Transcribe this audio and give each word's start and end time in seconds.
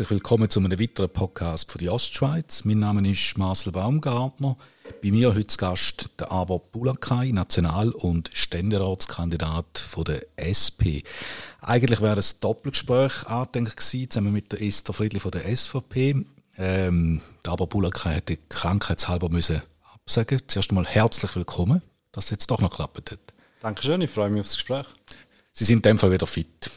Herzlich 0.00 0.16
willkommen 0.16 0.48
zu 0.48 0.60
einem 0.60 0.80
weiteren 0.80 1.10
Podcast 1.10 1.70
von 1.70 1.78
der 1.78 1.92
Ostschweiz. 1.92 2.64
Mein 2.64 2.78
Name 2.78 3.06
ist 3.06 3.36
Marcel 3.36 3.70
Baumgartner. 3.70 4.56
Bei 5.02 5.10
mir 5.10 5.34
heute 5.34 5.48
zu 5.48 5.58
Gast 5.58 6.08
der 6.18 6.32
Arbor 6.32 6.60
Bulakai, 6.70 7.32
National- 7.32 7.90
und 7.90 8.30
Ständeratskandidat 8.32 9.76
von 9.76 10.04
der 10.04 10.24
SP. 10.40 11.04
Eigentlich 11.60 12.00
wäre 12.00 12.18
es 12.18 12.32
ein 12.32 12.40
Doppelgespräch 12.40 13.26
angedenkt 13.26 13.76
gewesen, 13.76 14.10
zusammen 14.10 14.32
mit 14.32 14.50
der 14.52 14.62
Esther 14.62 14.94
Friedli 14.94 15.20
von 15.20 15.32
der 15.32 15.54
SVP. 15.54 16.24
Ähm, 16.56 17.20
der 17.44 17.52
Arbor 17.52 17.68
Bulakai 17.68 18.14
hätte 18.14 18.38
krankheitshalber 18.48 19.28
müssen 19.28 19.60
absagen. 19.92 20.40
Zuerst 20.46 20.70
einmal 20.70 20.86
herzlich 20.86 21.36
willkommen, 21.36 21.82
dass 22.12 22.24
es 22.24 22.30
jetzt 22.30 22.50
doch 22.50 22.62
noch 22.62 22.70
geklappt 22.70 23.10
hat. 23.10 23.20
Dankeschön, 23.60 24.00
ich 24.00 24.10
freue 24.10 24.30
mich 24.30 24.40
aufs 24.40 24.54
Gespräch. 24.54 24.86
Sie 25.52 25.64
sind 25.64 25.84
in 25.84 25.90
dem 25.90 25.98
Fall 25.98 26.10
wieder 26.10 26.26
fit 26.26 26.70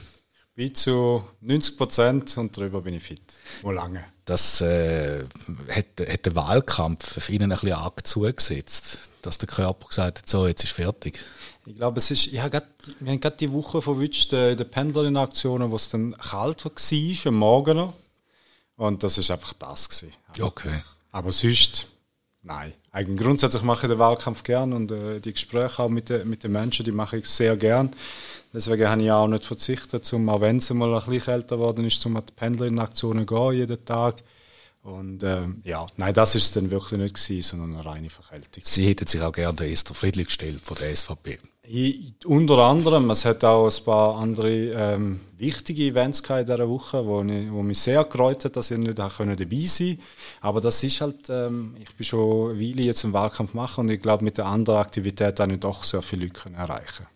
bin 0.55 0.73
zu 0.75 1.23
90 1.41 1.77
Prozent 1.77 2.37
und 2.37 2.55
darüber 2.55 2.81
bin 2.81 2.93
ich 2.93 3.03
fit. 3.03 3.21
Wo 3.61 3.71
lange? 3.71 4.03
Das 4.25 4.61
äh, 4.61 5.25
hat, 5.69 5.85
hat 6.07 6.25
der 6.25 6.35
Wahlkampf 6.35 7.17
auf 7.17 7.29
Ihnen 7.29 7.51
ein 7.51 7.57
bisschen 7.57 7.73
arg 7.73 8.05
zugesetzt, 8.05 9.09
dass 9.21 9.37
der 9.37 9.47
Körper 9.47 9.87
gesagt 9.87 10.19
hat, 10.19 10.29
so, 10.29 10.47
jetzt 10.47 10.63
ist 10.63 10.73
fertig. 10.73 11.19
Ich 11.65 11.75
glaube, 11.75 11.97
es 11.97 12.11
ist, 12.11 12.27
ich 12.27 12.39
habe 12.39 12.51
grad, 12.51 12.67
wir 12.99 13.11
haben 13.11 13.19
gerade 13.19 13.37
die 13.37 13.51
Woche 13.51 13.81
verwünscht, 13.81 14.33
äh, 14.33 14.51
in 14.51 14.57
der 14.57 14.65
Pendlerin-Aktionen, 14.65 15.71
wo 15.71 15.75
es 15.75 15.89
dann 15.89 16.15
kalt 16.17 16.65
war, 16.65 16.71
am 17.25 17.35
Morgen 17.35 17.77
noch. 17.77 17.93
Und 18.75 19.03
das 19.03 19.17
ist 19.17 19.31
einfach 19.31 19.53
das 19.53 19.89
gewesen. 19.89 20.13
Okay. 20.39 20.81
Aber 21.11 21.31
sonst, 21.31 21.87
nein. 22.41 22.73
Eigentlich 22.91 23.21
grundsätzlich 23.21 23.63
mache 23.63 23.85
ich 23.85 23.91
den 23.91 23.99
Wahlkampf 23.99 24.43
gern 24.43 24.73
und 24.73 24.91
äh, 24.91 25.19
die 25.19 25.33
Gespräche 25.33 25.81
auch 25.81 25.89
mit, 25.89 26.09
de, 26.09 26.25
mit 26.25 26.43
den 26.43 26.51
Menschen, 26.51 26.85
die 26.85 26.91
mache 26.91 27.17
ich 27.17 27.27
sehr 27.27 27.55
gern. 27.55 27.93
Deswegen 28.53 28.87
habe 28.87 29.01
ich 29.01 29.11
auch 29.11 29.27
nicht 29.27 29.45
verzichtet, 29.45 30.11
um, 30.13 30.29
auch 30.29 30.41
wenn 30.41 30.57
es 30.57 30.69
mal 30.69 30.93
ein 30.93 31.09
bisschen 31.09 31.33
älter 31.33 31.57
geworden 31.57 31.85
ist, 31.85 32.05
um 32.05 32.15
an 32.15 32.23
die 32.27 32.33
Pendlerin-Aktionen 32.33 33.25
gehen, 33.25 33.53
jeden 33.53 33.83
Tag. 33.83 34.23
Und 34.83 35.23
ähm, 35.23 35.61
ja, 35.63 35.87
nein, 35.95 36.13
das 36.13 36.35
ist 36.35 36.43
es 36.43 36.51
dann 36.51 36.69
wirklich 36.69 36.99
nicht 36.99 37.15
gewesen, 37.15 37.41
sondern 37.57 37.75
eine 37.77 37.85
reine 37.85 38.09
Verkältung. 38.09 38.63
Sie 38.65 38.85
hätten 38.85 39.07
sich 39.07 39.21
auch 39.21 39.31
gerne 39.31 39.65
Esther 39.65 39.95
Friedlich 39.95 40.27
gestellt 40.27 40.59
von 40.61 40.77
der 40.77 40.93
SVP. 40.93 41.39
Ich, 41.65 42.13
unter 42.25 42.57
anderem, 42.57 43.09
es 43.09 43.23
hat 43.23 43.45
auch 43.45 43.69
ein 43.69 43.85
paar 43.85 44.17
andere 44.17 44.51
ähm, 44.51 45.21
wichtige 45.37 45.83
Events 45.83 46.19
in 46.19 46.45
dieser 46.45 46.67
Woche, 46.67 47.05
wo, 47.05 47.23
ich, 47.23 47.49
wo 47.49 47.63
mich 47.63 47.79
sehr 47.79 48.03
gefreut 48.03 48.43
hat, 48.43 48.57
dass 48.57 48.71
ich 48.71 48.77
nicht 48.77 48.99
dabei 48.99 49.09
sein 49.09 49.37
konnte. 49.37 49.97
Aber 50.41 50.59
das 50.59 50.83
ist 50.83 50.99
halt, 50.99 51.29
ähm, 51.29 51.77
ich 51.79 51.95
bin 51.95 52.05
schon 52.05 52.51
eine 52.51 52.59
Weile 52.59 52.81
jetzt 52.81 53.05
im 53.05 53.13
Wahlkampf 53.13 53.53
machen 53.53 53.85
und 53.85 53.89
ich 53.89 54.01
glaube, 54.01 54.25
mit 54.25 54.37
der 54.37 54.47
anderen 54.47 54.79
Aktivität 54.79 55.39
habe 55.39 55.53
ich 55.53 55.59
doch 55.61 55.85
sehr 55.85 56.01
viele 56.01 56.25
Leute 56.25 56.51
erreichen 56.57 57.07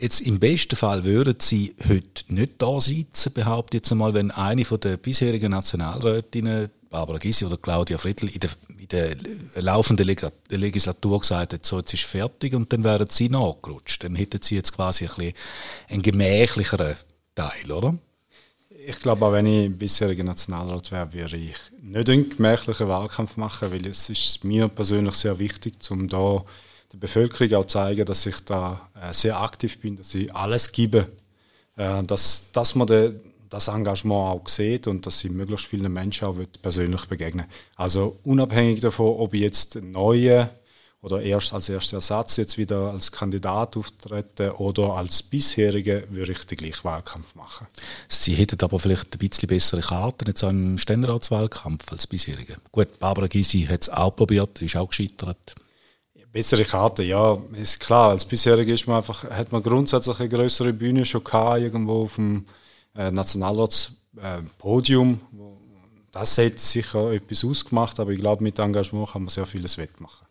Jetzt 0.00 0.20
im 0.20 0.38
besten 0.38 0.76
Fall 0.76 1.02
würden 1.02 1.34
Sie 1.40 1.74
heute 1.88 2.32
nicht 2.32 2.52
da 2.58 2.80
sitzen, 2.80 3.32
behaupte 3.32 3.78
jetzt 3.78 3.90
einmal, 3.90 4.14
wenn 4.14 4.30
eine 4.30 4.64
von 4.64 4.78
der 4.78 4.96
bisherigen 4.96 5.50
Nationalrätinnen, 5.50 6.70
Barbara 6.88 7.18
Gysi 7.18 7.44
oder 7.44 7.56
Claudia 7.56 7.98
Friedl, 7.98 8.28
in 8.28 8.38
der, 8.38 8.50
in 8.78 8.88
der 8.88 9.16
laufenden 9.62 10.06
Legislatur 10.50 11.18
gesagt 11.18 11.52
hat, 11.52 11.66
so 11.66 11.78
jetzt 11.78 11.92
ist 11.94 12.04
fertig 12.04 12.54
und 12.54 12.72
dann 12.72 12.84
wären 12.84 13.08
Sie 13.08 13.28
nachgerutscht. 13.28 14.04
Dann 14.04 14.14
hätten 14.14 14.40
Sie 14.40 14.54
jetzt 14.54 14.72
quasi 14.72 15.04
ein 15.04 15.14
bisschen 15.16 15.32
einen 15.88 16.02
gemächlicheren 16.02 16.94
Teil, 17.34 17.72
oder? 17.72 17.98
Ich 18.86 19.00
glaube, 19.00 19.26
auch 19.26 19.32
wenn 19.32 19.46
ich 19.46 19.76
bisheriger 19.76 20.22
Nationalrat 20.22 20.92
wäre, 20.92 21.12
würde 21.12 21.36
ich 21.38 21.56
nicht 21.82 22.08
einen 22.08 22.30
gemächlichen 22.30 22.86
Wahlkampf 22.86 23.36
machen, 23.36 23.72
weil 23.72 23.84
es 23.84 24.08
ist 24.08 24.44
mir 24.44 24.68
persönlich 24.68 25.16
sehr 25.16 25.40
wichtig, 25.40 25.74
um 25.90 26.06
da 26.06 26.44
der 26.92 26.98
Bevölkerung 26.98 27.54
auch 27.54 27.66
zeigen, 27.66 28.04
dass 28.06 28.26
ich 28.26 28.44
da 28.44 28.88
äh, 29.00 29.12
sehr 29.12 29.40
aktiv 29.40 29.78
bin, 29.80 29.96
dass 29.96 30.14
ich 30.14 30.34
alles 30.34 30.72
gebe, 30.72 31.08
äh, 31.76 32.02
dass, 32.02 32.50
dass 32.52 32.74
man 32.74 33.20
das 33.48 33.68
Engagement 33.68 34.40
auch 34.40 34.48
sieht 34.48 34.86
und 34.86 35.06
dass 35.06 35.24
ich 35.24 35.30
möglichst 35.30 35.66
vielen 35.66 35.92
Menschen 35.92 36.26
auch 36.26 36.36
persönlich 36.62 37.06
begegnen 37.06 37.46
Also 37.76 38.18
unabhängig 38.24 38.80
davon, 38.80 39.16
ob 39.18 39.34
ich 39.34 39.40
jetzt 39.40 39.76
neue 39.76 40.50
oder 41.00 41.22
erst 41.22 41.52
als 41.52 41.68
erster 41.68 41.98
Ersatz 41.98 42.36
jetzt 42.36 42.58
wieder 42.58 42.92
als 42.92 43.12
Kandidat 43.12 43.76
auftrete 43.76 44.56
oder 44.56 44.94
als 44.94 45.22
bisherige, 45.22 46.08
würde 46.10 46.32
ich 46.32 46.44
den 46.44 46.58
gleichen 46.58 46.84
Wahlkampf 46.84 47.34
machen. 47.36 47.68
Sie 48.08 48.34
hätten 48.34 48.60
aber 48.62 48.80
vielleicht 48.80 49.14
ein 49.14 49.18
bisschen 49.18 49.48
bessere 49.48 49.80
Karten 49.80 50.26
jetzt 50.26 50.42
auch 50.42 50.50
im 50.50 50.76
Ständeratswahlkampf 50.76 51.92
als 51.92 52.06
bisherige. 52.08 52.56
Gut, 52.72 52.98
Barbara 52.98 53.28
Gysi 53.28 53.62
hat 53.62 53.82
es 53.82 53.88
auch 53.88 54.14
probiert, 54.14 54.60
ist 54.60 54.76
auch 54.76 54.88
gescheitert. 54.88 55.54
Bessere 56.38 56.64
Karte, 56.64 57.02
ja, 57.02 57.36
ist 57.60 57.80
klar. 57.80 58.10
Als 58.10 58.24
bisherige 58.24 58.72
ist 58.72 58.86
man 58.86 58.98
einfach, 58.98 59.28
hat 59.28 59.50
man 59.50 59.60
grundsätzlich 59.60 60.20
eine 60.20 60.28
größere 60.28 60.72
Bühne 60.72 61.04
schon 61.04 61.24
gehabt, 61.24 61.62
irgendwo 61.62 62.04
auf 62.04 62.14
dem 62.14 62.46
äh, 62.96 63.10
Nationalratspodium. 63.10 65.14
Äh, 65.14 65.16
das 66.12 66.38
hat 66.38 66.60
sicher 66.60 67.10
etwas 67.10 67.44
ausgemacht, 67.44 67.98
aber 67.98 68.12
ich 68.12 68.20
glaube, 68.20 68.44
mit 68.44 68.60
Engagement 68.60 69.10
kann 69.10 69.22
man 69.22 69.30
sehr 69.30 69.46
vieles 69.46 69.78
wettmachen. 69.78 70.28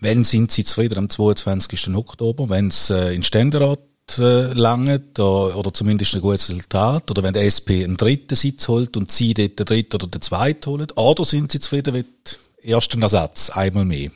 Wenn 0.00 0.24
sind 0.24 0.52
Sie 0.52 0.64
zufrieden 0.64 0.96
am 0.96 1.10
22. 1.10 1.96
Oktober, 1.96 2.48
wenn 2.48 2.68
es 2.68 2.88
äh, 2.88 3.14
in 3.14 3.22
Ständerat 3.22 3.80
äh, 4.16 4.54
langt 4.54 5.20
oder, 5.20 5.74
zumindest 5.74 6.14
ein 6.14 6.22
gutes 6.22 6.48
Resultat 6.48 7.10
oder 7.10 7.22
wenn 7.22 7.34
der 7.34 7.44
SP 7.44 7.84
einen 7.84 7.98
dritten 7.98 8.36
Sitz 8.36 8.68
holt 8.68 8.96
und 8.96 9.12
Sie 9.12 9.34
dort 9.34 9.58
den 9.58 9.66
dritten 9.66 9.96
oder 9.96 10.06
den 10.06 10.22
zweiten 10.22 10.70
holen 10.70 10.90
oder 10.96 11.24
sind 11.24 11.52
Sie 11.52 11.60
zufrieden 11.60 11.92
mit 11.92 12.38
ersten 12.62 13.02
Ersatz 13.02 13.50
einmal 13.50 13.84
mehr? 13.84 14.10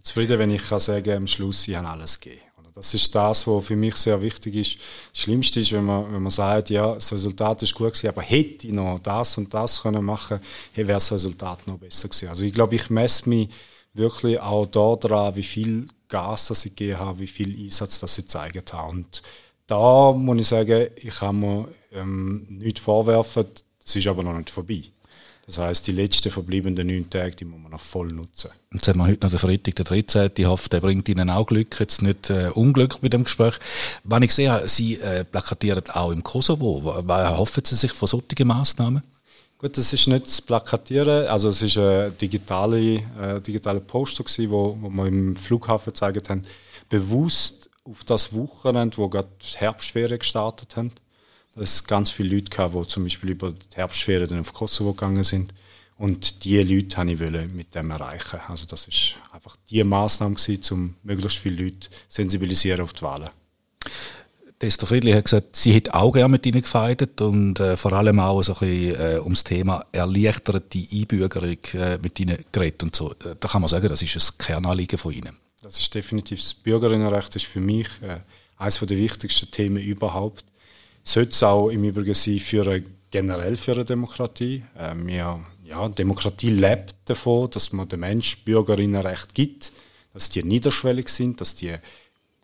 Bin 0.00 0.04
zufrieden, 0.04 0.38
wenn 0.38 0.50
ich 0.50 0.66
kann 0.66 0.78
sagen, 0.78 1.10
am 1.14 1.26
Schluss, 1.26 1.68
ich 1.68 1.76
habe 1.76 1.88
alles 1.88 2.18
gegeben. 2.18 2.42
Das 2.72 2.94
ist 2.94 3.14
das, 3.14 3.46
was 3.46 3.66
für 3.66 3.76
mich 3.76 3.96
sehr 3.96 4.22
wichtig 4.22 4.54
ist. 4.54 4.78
Das 5.12 5.22
Schlimmste 5.22 5.60
ist, 5.60 5.72
wenn 5.72 5.84
man, 5.84 6.10
wenn 6.10 6.22
man 6.22 6.30
sagt, 6.30 6.70
ja, 6.70 6.94
das 6.94 7.12
Resultat 7.12 7.62
ist 7.62 7.74
gut 7.74 7.88
gewesen, 7.88 8.08
aber 8.08 8.22
hätte 8.22 8.66
ich 8.66 8.72
noch 8.72 9.00
das 9.00 9.36
und 9.36 9.52
das 9.52 9.82
können 9.82 10.04
machen, 10.04 10.40
hey, 10.72 10.86
wäre 10.86 10.96
das 10.96 11.12
Resultat 11.12 11.66
noch 11.66 11.78
besser 11.78 12.08
gewesen. 12.08 12.28
Also 12.28 12.44
ich 12.44 12.54
glaube, 12.54 12.76
ich 12.76 12.88
messe 12.88 13.28
mich 13.28 13.50
wirklich 13.92 14.40
auch 14.40 14.66
daran, 14.66 15.36
wie 15.36 15.42
viel 15.42 15.86
Gas 16.08 16.46
das 16.46 16.64
ich 16.64 16.76
gegeben 16.76 17.00
habe, 17.00 17.18
wie 17.18 17.26
viel 17.26 17.64
Einsatz 17.64 18.00
das 18.00 18.16
ich 18.16 18.24
gezeigt 18.24 18.72
habe. 18.72 18.90
Und 18.90 19.22
da 19.66 20.12
muss 20.12 20.38
ich 20.38 20.48
sagen, 20.48 20.88
ich 20.96 21.14
kann 21.16 21.38
mir 21.40 21.68
ähm, 21.92 22.46
nichts 22.48 22.80
vorwerfen, 22.80 23.46
es 23.84 23.96
ist 23.96 24.06
aber 24.06 24.22
noch 24.22 24.38
nicht 24.38 24.48
vorbei. 24.48 24.84
Das 25.50 25.58
heißt, 25.58 25.86
die 25.88 25.92
letzten 25.92 26.30
verbliebenen 26.30 26.86
neun 26.86 27.10
Tage, 27.10 27.34
die 27.34 27.44
muss 27.44 27.60
man 27.60 27.72
noch 27.72 27.80
voll 27.80 28.06
nutzen. 28.06 28.50
Jetzt 28.72 28.86
haben 28.86 29.00
wir 29.00 29.08
heute 29.08 29.26
noch 29.26 29.30
den 29.30 29.38
Freitag, 29.40 29.74
der 29.74 29.84
13. 29.84 30.30
Ich 30.36 30.46
hoffe, 30.46 30.68
der 30.68 30.78
bringt 30.78 31.08
Ihnen 31.08 31.28
auch 31.28 31.44
Glück, 31.44 31.80
jetzt 31.80 32.02
nicht 32.02 32.30
äh, 32.30 32.50
Unglück 32.54 33.02
mit 33.02 33.12
dem 33.12 33.24
Gespräch. 33.24 33.54
Wenn 34.04 34.22
ich 34.22 34.32
sehe, 34.32 34.62
Sie 34.68 35.00
äh, 35.00 35.24
plakatieren 35.24 35.82
auch 35.90 36.12
im 36.12 36.22
Kosovo. 36.22 37.02
Was 37.04 37.36
hoffen 37.36 37.64
Sie 37.64 37.74
sich 37.74 37.90
von 37.90 38.06
solchen 38.06 38.46
Massnahmen? 38.46 39.02
Gut, 39.58 39.76
das 39.76 39.92
ist 39.92 40.06
nicht 40.06 40.26
das 40.26 40.40
Plakatieren, 40.40 41.26
also 41.26 41.48
es 41.48 41.60
ist 41.62 41.76
ein 41.76 42.16
digitale, 42.16 42.94
äh, 43.20 43.40
digitale 43.44 43.80
Poster 43.80 44.22
gewesen, 44.22 44.52
wo, 44.52 44.78
wo 44.80 44.88
wir 44.88 45.06
im 45.06 45.34
Flughafen 45.34 45.92
gezeigt 45.92 46.30
haben, 46.30 46.42
bewusst 46.88 47.68
auf 47.82 48.04
das 48.04 48.32
Wochenende, 48.32 48.96
wo 48.98 49.08
gerade 49.08 49.28
Herbstferien 49.56 50.20
gestartet 50.20 50.76
haben 50.76 50.92
es 51.60 51.84
ganz 51.84 52.10
viele 52.10 52.36
Leute 52.36 52.50
gehabt, 52.50 52.74
die 52.74 52.86
zum 52.86 53.04
Beispiel 53.04 53.30
über 53.30 53.52
die 53.52 53.76
Herbstferien 53.76 54.28
dann 54.28 54.40
auf 54.40 54.52
Kosovo 54.52 54.92
gegangen 54.92 55.24
sind. 55.24 55.52
Und 55.96 56.44
diese 56.44 56.62
Leute 56.62 56.96
wollte 56.96 57.44
ich 57.46 57.52
mit 57.52 57.74
dem 57.74 57.90
erreichen. 57.90 58.40
Also 58.48 58.64
das 58.66 58.88
ist 58.88 59.16
einfach 59.32 59.56
die 59.68 59.84
Maßnahme 59.84 60.36
gewesen, 60.36 60.74
um 60.74 60.94
möglichst 61.02 61.38
viele 61.38 61.64
Leute 61.64 61.90
sensibilisieren 62.08 62.80
auf 62.80 62.94
die 62.94 63.02
Wahlen. 63.02 63.28
Esther 64.62 64.86
Friedli 64.86 65.12
hat 65.12 65.24
gesagt, 65.24 65.56
sie 65.56 65.72
hätte 65.72 65.94
auch 65.94 66.12
gerne 66.12 66.28
mit 66.28 66.44
ihnen 66.44 66.60
gefeiert 66.60 67.20
und 67.22 67.58
äh, 67.60 67.78
vor 67.78 67.94
allem 67.94 68.20
auch 68.20 68.42
so 68.42 68.52
ein 68.54 68.58
bisschen 68.58 69.00
äh, 69.00 69.18
ums 69.20 69.42
Thema 69.42 69.84
erleichterte 69.90 70.78
Einbürgerung 70.92 71.58
äh, 71.72 71.98
mit 71.98 72.20
ihnen 72.20 72.44
geredet 72.52 72.82
und 72.82 72.94
so. 72.94 73.14
Da 73.18 73.48
kann 73.48 73.62
man 73.62 73.68
sagen, 73.68 73.88
das 73.88 74.02
ist 74.02 74.16
ein 74.16 74.38
Kernanliegen 74.38 74.98
von 74.98 75.12
ihnen. 75.12 75.34
Das 75.62 75.78
ist 75.80 75.94
definitiv 75.94 76.40
das 76.40 76.52
Bürgerinnenrecht 76.52 77.36
ist 77.36 77.46
für 77.46 77.60
mich 77.60 77.88
äh, 78.02 78.20
eines 78.58 78.78
der 78.78 78.98
wichtigsten 78.98 79.50
Themen 79.50 79.82
überhaupt 79.82 80.44
sollte 81.10 81.30
es 81.30 81.42
auch 81.42 81.70
im 81.70 81.84
Übrigen 81.84 82.14
sein 82.14 82.38
für 82.38 82.82
generell 83.10 83.56
für 83.56 83.72
eine 83.72 83.84
Demokratie. 83.84 84.62
Äh, 84.78 84.94
wir, 84.96 85.40
ja, 85.64 85.88
Demokratie 85.88 86.50
lebt 86.50 86.94
davon, 87.04 87.50
dass 87.50 87.72
man 87.72 87.88
den 87.88 88.00
Menschen 88.00 88.44
Bürgerinnenrecht 88.44 89.34
gibt, 89.34 89.72
dass 90.12 90.30
die 90.30 90.42
niederschwellig 90.42 91.08
sind, 91.08 91.40
dass 91.40 91.56
die 91.56 91.74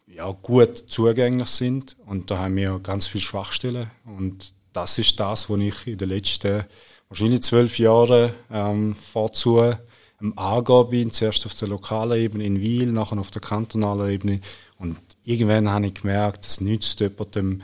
ja, 0.08 0.30
gut 0.42 0.76
zugänglich 0.88 1.48
sind. 1.48 1.96
Und 2.06 2.30
da 2.30 2.38
haben 2.38 2.56
wir 2.56 2.78
ganz 2.80 3.06
viele 3.06 3.22
Schwachstellen. 3.22 3.90
Und 4.04 4.52
das 4.72 4.98
ist 4.98 5.18
das, 5.20 5.48
was 5.48 5.60
ich 5.60 5.86
in 5.86 5.98
den 5.98 6.08
letzten 6.08 6.64
wahrscheinlich 7.08 7.42
zwölf 7.42 7.78
Jahren 7.78 8.32
ähm, 8.50 8.96
vorzu 8.96 9.60
am 10.18 10.88
bin. 10.90 11.12
Zuerst 11.12 11.46
auf 11.46 11.54
der 11.54 11.68
lokalen 11.68 12.20
Ebene 12.20 12.44
in 12.44 12.60
Wiel, 12.60 12.90
nachher 12.90 13.18
auf 13.18 13.30
der 13.30 13.42
kantonalen 13.42 14.10
Ebene. 14.10 14.40
Und 14.78 14.98
irgendwann 15.24 15.70
habe 15.70 15.86
ich 15.86 15.94
gemerkt, 15.94 16.46
es 16.46 16.60
nützt 16.60 17.00
jemandem, 17.00 17.62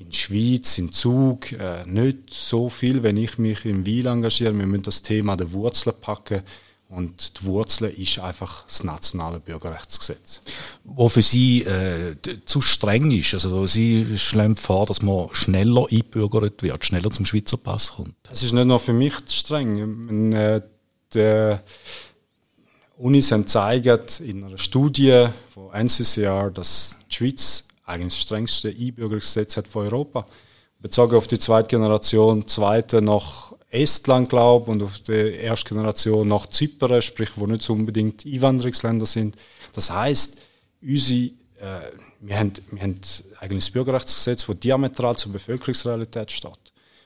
in 0.00 0.12
Schweiz, 0.12 0.78
in 0.78 0.92
Zug, 0.92 1.52
äh, 1.52 1.84
nicht 1.86 2.32
so 2.32 2.68
viel, 2.68 3.02
wenn 3.02 3.16
ich 3.16 3.38
mich 3.38 3.64
im 3.64 3.84
Wiel 3.84 4.06
engagiere. 4.06 4.56
Wir 4.56 4.66
müssen 4.66 4.82
das 4.82 5.02
Thema 5.02 5.36
der 5.36 5.52
Wurzeln 5.52 5.94
packen. 6.00 6.42
Und 6.88 7.38
die 7.38 7.44
Wurzel 7.44 7.88
ist 7.90 8.18
einfach 8.18 8.64
das 8.66 8.82
nationale 8.82 9.38
Bürgerrechtsgesetz. 9.38 10.40
wo 10.82 11.08
für 11.08 11.22
Sie 11.22 11.62
äh, 11.62 12.16
zu 12.46 12.60
streng 12.60 13.12
ist. 13.12 13.32
Also 13.34 13.64
Sie 13.66 14.18
schlagen 14.18 14.56
vor, 14.56 14.86
dass 14.86 15.00
man 15.00 15.28
schneller 15.32 15.86
einbürgert 15.88 16.64
wird, 16.64 16.84
schneller 16.84 17.10
zum 17.12 17.26
Schweizer 17.26 17.58
Pass 17.58 17.92
kommt. 17.92 18.16
Es 18.28 18.42
ist 18.42 18.52
nicht 18.52 18.64
nur 18.66 18.80
für 18.80 18.92
mich 18.92 19.14
zu 19.26 19.36
streng. 19.36 20.32
Äh, 20.32 20.62
die 21.14 21.56
Unis 22.98 23.30
haben 23.30 23.42
gezeigt 23.42 24.20
in 24.20 24.42
einer 24.42 24.58
Studie 24.58 25.26
von 25.54 25.72
NCCR, 25.72 26.50
dass 26.50 26.98
die 27.08 27.14
Schweiz 27.14 27.68
eigentlich 27.90 28.14
das 28.14 28.22
strengste 28.22 28.68
Einbürgerungsgesetz 28.68 29.56
hat 29.56 29.68
von 29.68 29.86
Europa. 29.86 30.26
Bezogen 30.78 31.16
auf 31.16 31.26
die 31.26 31.38
zweite 31.38 31.68
Generation, 31.68 32.48
zweite 32.48 33.02
nach 33.02 33.52
Estland, 33.70 34.28
glaube 34.28 34.70
und 34.70 34.82
auf 34.82 35.00
die 35.00 35.12
erste 35.12 35.70
Generation 35.70 36.26
nach 36.26 36.46
Zypern, 36.46 37.02
sprich, 37.02 37.30
wo 37.36 37.46
nicht 37.46 37.68
unbedingt 37.70 38.24
Einwanderungsländer 38.26 39.06
sind. 39.06 39.36
Das 39.72 39.90
heißt, 39.90 40.40
unsere, 40.82 41.32
äh, 41.60 41.92
wir, 42.20 42.38
haben, 42.38 42.52
wir 42.70 42.82
haben 42.82 43.00
eigentlich 43.38 43.64
das 43.64 43.70
Bürgerrechtsgesetz, 43.70 44.46
das 44.46 44.60
diametral 44.60 45.16
zur 45.16 45.32
Bevölkerungsrealität 45.32 46.32
steht. 46.32 46.52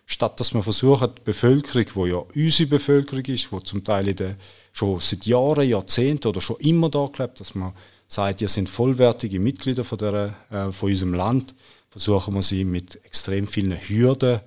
Statt 0.06 0.38
dass 0.38 0.52
wir 0.52 0.62
versuchen, 0.62 1.10
die 1.16 1.22
Bevölkerung, 1.22 1.86
die 1.94 2.10
ja 2.10 2.22
unsere 2.34 2.68
Bevölkerung 2.68 3.24
ist, 3.24 3.48
die 3.50 3.64
zum 3.64 3.84
Teil 3.84 4.08
in 4.08 4.16
der, 4.16 4.36
schon 4.72 5.00
seit 5.00 5.24
Jahren, 5.26 5.68
Jahrzehnten 5.68 6.28
oder 6.28 6.40
schon 6.40 6.60
immer 6.60 6.90
da 6.90 7.08
lebt, 7.18 7.40
dass 7.40 7.54
man 7.54 7.72
sagt, 8.14 8.40
ihr 8.40 8.48
sind 8.48 8.68
vollwertige 8.68 9.40
Mitglieder 9.40 9.84
von, 9.84 9.98
der, 9.98 10.34
äh, 10.50 10.72
von 10.72 10.90
unserem 10.90 11.14
Land, 11.14 11.54
versuchen 11.90 12.34
wir 12.34 12.42
sie 12.42 12.64
mit 12.64 13.04
extrem 13.04 13.46
vielen 13.46 13.72
Hürden 13.72 14.40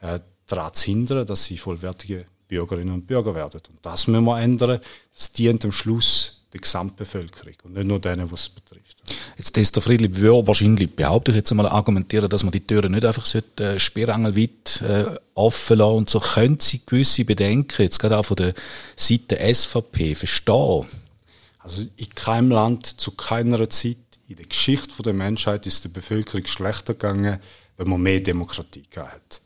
äh, 0.00 0.20
daran 0.46 0.74
zu 0.74 0.86
hindern, 0.86 1.26
dass 1.26 1.44
sie 1.44 1.58
vollwertige 1.58 2.26
Bürgerinnen 2.48 2.92
und 2.92 3.06
Bürger 3.06 3.34
werden. 3.34 3.60
Und 3.68 3.78
das 3.82 4.06
müssen 4.06 4.24
wir 4.24 4.40
ändern. 4.40 4.80
Das 5.12 5.32
dient 5.32 5.64
am 5.64 5.72
Schluss 5.72 6.42
der 6.52 6.60
Gesamtbevölkerung 6.60 7.54
und 7.64 7.74
nicht 7.74 7.86
nur 7.86 7.98
denen, 7.98 8.30
was 8.30 8.42
es 8.42 8.48
betrifft. 8.48 8.96
Jetzt 9.36 9.56
ist 9.56 9.74
der 9.74 9.82
Friedrich 9.82 10.14
würde 10.14 10.46
wahrscheinlich, 10.46 10.94
behaupte 10.94 11.32
ich 11.32 11.38
jetzt 11.38 11.50
einmal, 11.50 11.66
argumentieren, 11.66 12.28
dass 12.28 12.44
man 12.44 12.52
die 12.52 12.64
Türen 12.64 12.92
nicht 12.92 13.04
einfach 13.04 13.26
sollte, 13.26 13.74
äh, 13.74 13.80
spierangelweit 13.80 14.82
äh, 14.82 15.04
offen 15.34 15.78
lassen 15.78 15.96
und 15.96 16.10
so 16.10 16.20
können 16.20 16.60
Sie 16.60 16.80
gewisse 16.86 17.24
Bedenken, 17.24 17.82
jetzt 17.82 17.98
gerade 17.98 18.18
auch 18.18 18.24
von 18.24 18.36
der 18.36 18.54
Seite 18.96 19.36
SVP, 19.36 20.14
verstehen? 20.14 20.86
Also 21.64 21.82
in 21.96 22.10
keinem 22.14 22.50
Land, 22.50 23.00
zu 23.00 23.12
keiner 23.12 23.68
Zeit 23.70 23.96
in 24.28 24.36
der 24.36 24.44
Geschichte 24.44 25.02
der 25.02 25.14
Menschheit 25.14 25.66
ist 25.66 25.84
der 25.84 25.88
Bevölkerung 25.88 26.46
schlechter 26.46 26.92
gegangen, 26.92 27.40
wenn 27.78 27.88
man 27.88 28.02
mehr 28.02 28.20
Demokratie 28.20 28.84
hat. 28.96 29.40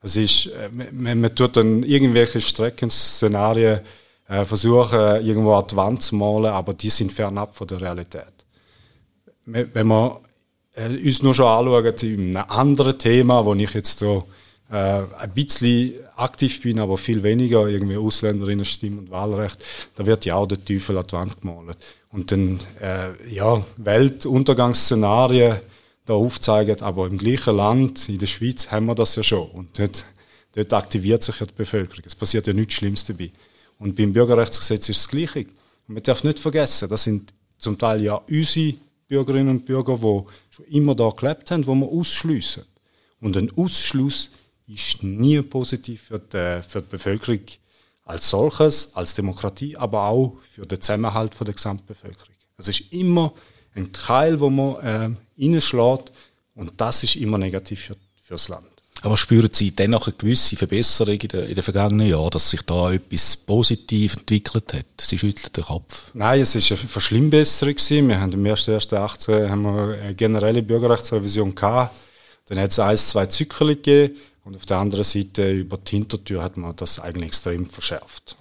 Das 0.00 0.16
ist, 0.16 0.46
äh, 0.46 0.70
man, 0.92 1.20
man 1.20 1.34
tut 1.34 1.56
dann 1.56 1.82
irgendwelche 1.82 2.40
Streckenszenarien 2.40 3.80
äh, 4.28 4.44
versuchen, 4.44 5.26
irgendwo 5.26 5.54
an 5.54 5.64
die 5.68 5.76
Wand 5.76 6.02
zu 6.02 6.14
malen, 6.14 6.52
aber 6.52 6.74
die 6.74 6.90
sind 6.90 7.10
fernab 7.10 7.56
von 7.56 7.66
der 7.66 7.80
Realität. 7.80 8.32
Wenn 9.46 9.88
wir 9.88 10.20
äh, 10.74 10.88
uns 10.88 11.22
nur 11.22 11.34
schon 11.34 11.46
anschauen, 11.46 11.94
in 12.02 12.36
einem 12.36 12.50
anderen 12.50 12.98
Thema, 12.98 13.44
wo 13.44 13.52
ich 13.54 13.74
jetzt 13.74 13.98
so 13.98 14.28
äh, 14.74 15.04
ein 15.20 15.30
bisschen 15.30 15.94
aktiv 16.16 16.60
bin, 16.62 16.80
aber 16.80 16.98
viel 16.98 17.22
weniger, 17.22 17.68
irgendwie 17.68 17.96
Ausländerinnen 17.96 18.64
Stimm- 18.64 18.98
und 18.98 19.10
Wahlrecht, 19.10 19.64
da 19.94 20.04
wird 20.04 20.24
ja 20.24 20.34
auch 20.34 20.46
der 20.46 20.64
Teufel 20.64 20.98
an 20.98 21.06
die 21.06 21.12
Wand 21.12 21.40
gemalt. 21.40 21.78
Und 22.10 22.32
dann, 22.32 22.58
äh, 22.80 23.32
ja, 23.32 23.64
Weltuntergangsszenarien 23.76 25.58
da 26.06 26.14
aufzeigen, 26.14 26.80
aber 26.82 27.06
im 27.06 27.18
gleichen 27.18 27.56
Land, 27.56 28.08
in 28.08 28.18
der 28.18 28.26
Schweiz, 28.26 28.72
haben 28.72 28.86
wir 28.86 28.96
das 28.96 29.14
ja 29.14 29.22
schon. 29.22 29.48
Und 29.50 29.78
dort, 29.78 30.06
dort 30.56 30.72
aktiviert 30.72 31.22
sich 31.22 31.38
ja 31.38 31.46
die 31.46 31.54
Bevölkerung. 31.54 32.02
Es 32.04 32.16
passiert 32.16 32.48
ja 32.48 32.52
nichts 32.52 32.74
Schlimmes 32.74 33.04
dabei. 33.04 33.30
Und 33.78 33.94
beim 33.94 34.12
Bürgerrechtsgesetz 34.12 34.88
ist 34.88 34.96
es 34.96 35.02
das 35.04 35.08
Gleiche. 35.08 35.46
Und 35.86 35.94
man 35.94 36.02
darf 36.02 36.24
nicht 36.24 36.40
vergessen, 36.40 36.88
das 36.88 37.04
sind 37.04 37.32
zum 37.58 37.78
Teil 37.78 38.02
ja 38.02 38.16
unsere 38.28 38.74
Bürgerinnen 39.06 39.50
und 39.50 39.66
Bürger, 39.66 39.98
die 39.98 40.24
schon 40.50 40.66
immer 40.66 40.96
da 40.96 41.10
gelebt 41.10 41.52
haben, 41.52 41.64
wo 41.64 41.76
wir 41.76 41.86
ausschliessen. 41.86 42.64
Und 43.20 43.36
ein 43.36 43.52
Ausschluss 43.56 44.30
ist 44.66 45.02
nie 45.02 45.40
positiv 45.42 46.02
für 46.08 46.18
die, 46.18 46.62
für 46.68 46.80
die 46.80 46.90
Bevölkerung 46.90 47.40
als 48.04 48.30
solches, 48.30 48.94
als 48.94 49.14
Demokratie, 49.14 49.76
aber 49.76 50.06
auch 50.06 50.38
für 50.54 50.66
den 50.66 50.80
Zusammenhalt 50.80 51.32
der 51.38 51.54
Gesamtbevölkerung. 51.54 52.34
Es 52.58 52.68
ist 52.68 52.92
immer 52.92 53.32
ein 53.74 53.90
Keil, 53.92 54.38
wo 54.40 54.50
man 54.50 54.76
äh, 54.76 55.42
reinschlägt 55.42 56.12
und 56.54 56.72
das 56.76 57.02
ist 57.02 57.16
immer 57.16 57.38
negativ 57.38 57.80
für, 57.80 57.96
für 58.22 58.34
das 58.34 58.48
Land. 58.48 58.66
Aber 59.02 59.18
spüren 59.18 59.50
Sie 59.52 59.70
dennoch 59.70 60.06
eine 60.06 60.16
gewisse 60.16 60.56
Verbesserung 60.56 61.14
in 61.20 61.28
den, 61.28 61.48
in 61.48 61.54
den 61.54 61.62
vergangenen 61.62 62.06
Jahren, 62.06 62.30
dass 62.30 62.48
sich 62.48 62.62
da 62.62 62.90
etwas 62.90 63.36
positiv 63.36 64.16
entwickelt 64.16 64.72
hat? 64.72 64.86
Sie 64.98 65.18
schütteln 65.18 65.52
den 65.52 65.64
Kopf. 65.64 66.10
Nein, 66.14 66.40
es 66.40 66.54
ist 66.54 66.72
eine 66.72 66.78
Verschlimmbesserung 66.78 67.74
gewesen. 67.74 68.08
Wir 68.08 68.20
haben 68.20 68.32
im 68.32 68.44
1.1.18 68.44 69.50
haben 69.50 69.62
wir 69.62 69.98
eine 70.00 70.14
generelle 70.14 70.62
Bürgerrechtsrevision 70.62 71.54
gehabt. 71.54 71.94
Dann 72.46 72.58
hat 72.58 72.70
es 72.70 72.78
eins, 72.78 73.08
zwei 73.08 73.26
Zyklen 73.26 73.74
gegeben. 73.74 74.16
Und 74.44 74.56
auf 74.56 74.66
der 74.66 74.76
anderen 74.76 75.04
Seite, 75.04 75.50
über 75.50 75.78
die 75.78 75.96
Hintertür, 75.96 76.42
hat 76.42 76.56
man 76.56 76.76
das 76.76 76.98
eigentlich 76.98 77.28
extrem 77.28 77.66
verschärft. 77.66 78.36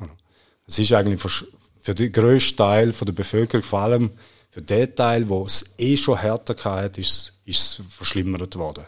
Es 0.68 0.78
ist 0.80 0.92
eigentlich 0.92 1.22
für 1.22 1.96
den 1.96 2.12
grössten 2.12 2.58
Teil 2.58 2.92
der 2.92 3.12
Bevölkerung, 3.12 3.64
vor 3.64 3.80
allem 3.80 4.12
für 4.50 4.62
den 4.62 4.96
Teil, 4.96 5.28
wo 5.28 5.46
es 5.46 5.76
eh 5.78 5.98
schon 5.98 6.20
härter 6.20 6.56
hatte, 6.64 7.02
ist, 7.02 7.34
ist 7.46 7.80
es 7.80 7.82
verschlimmert 7.90 8.56
worden. 8.56 8.86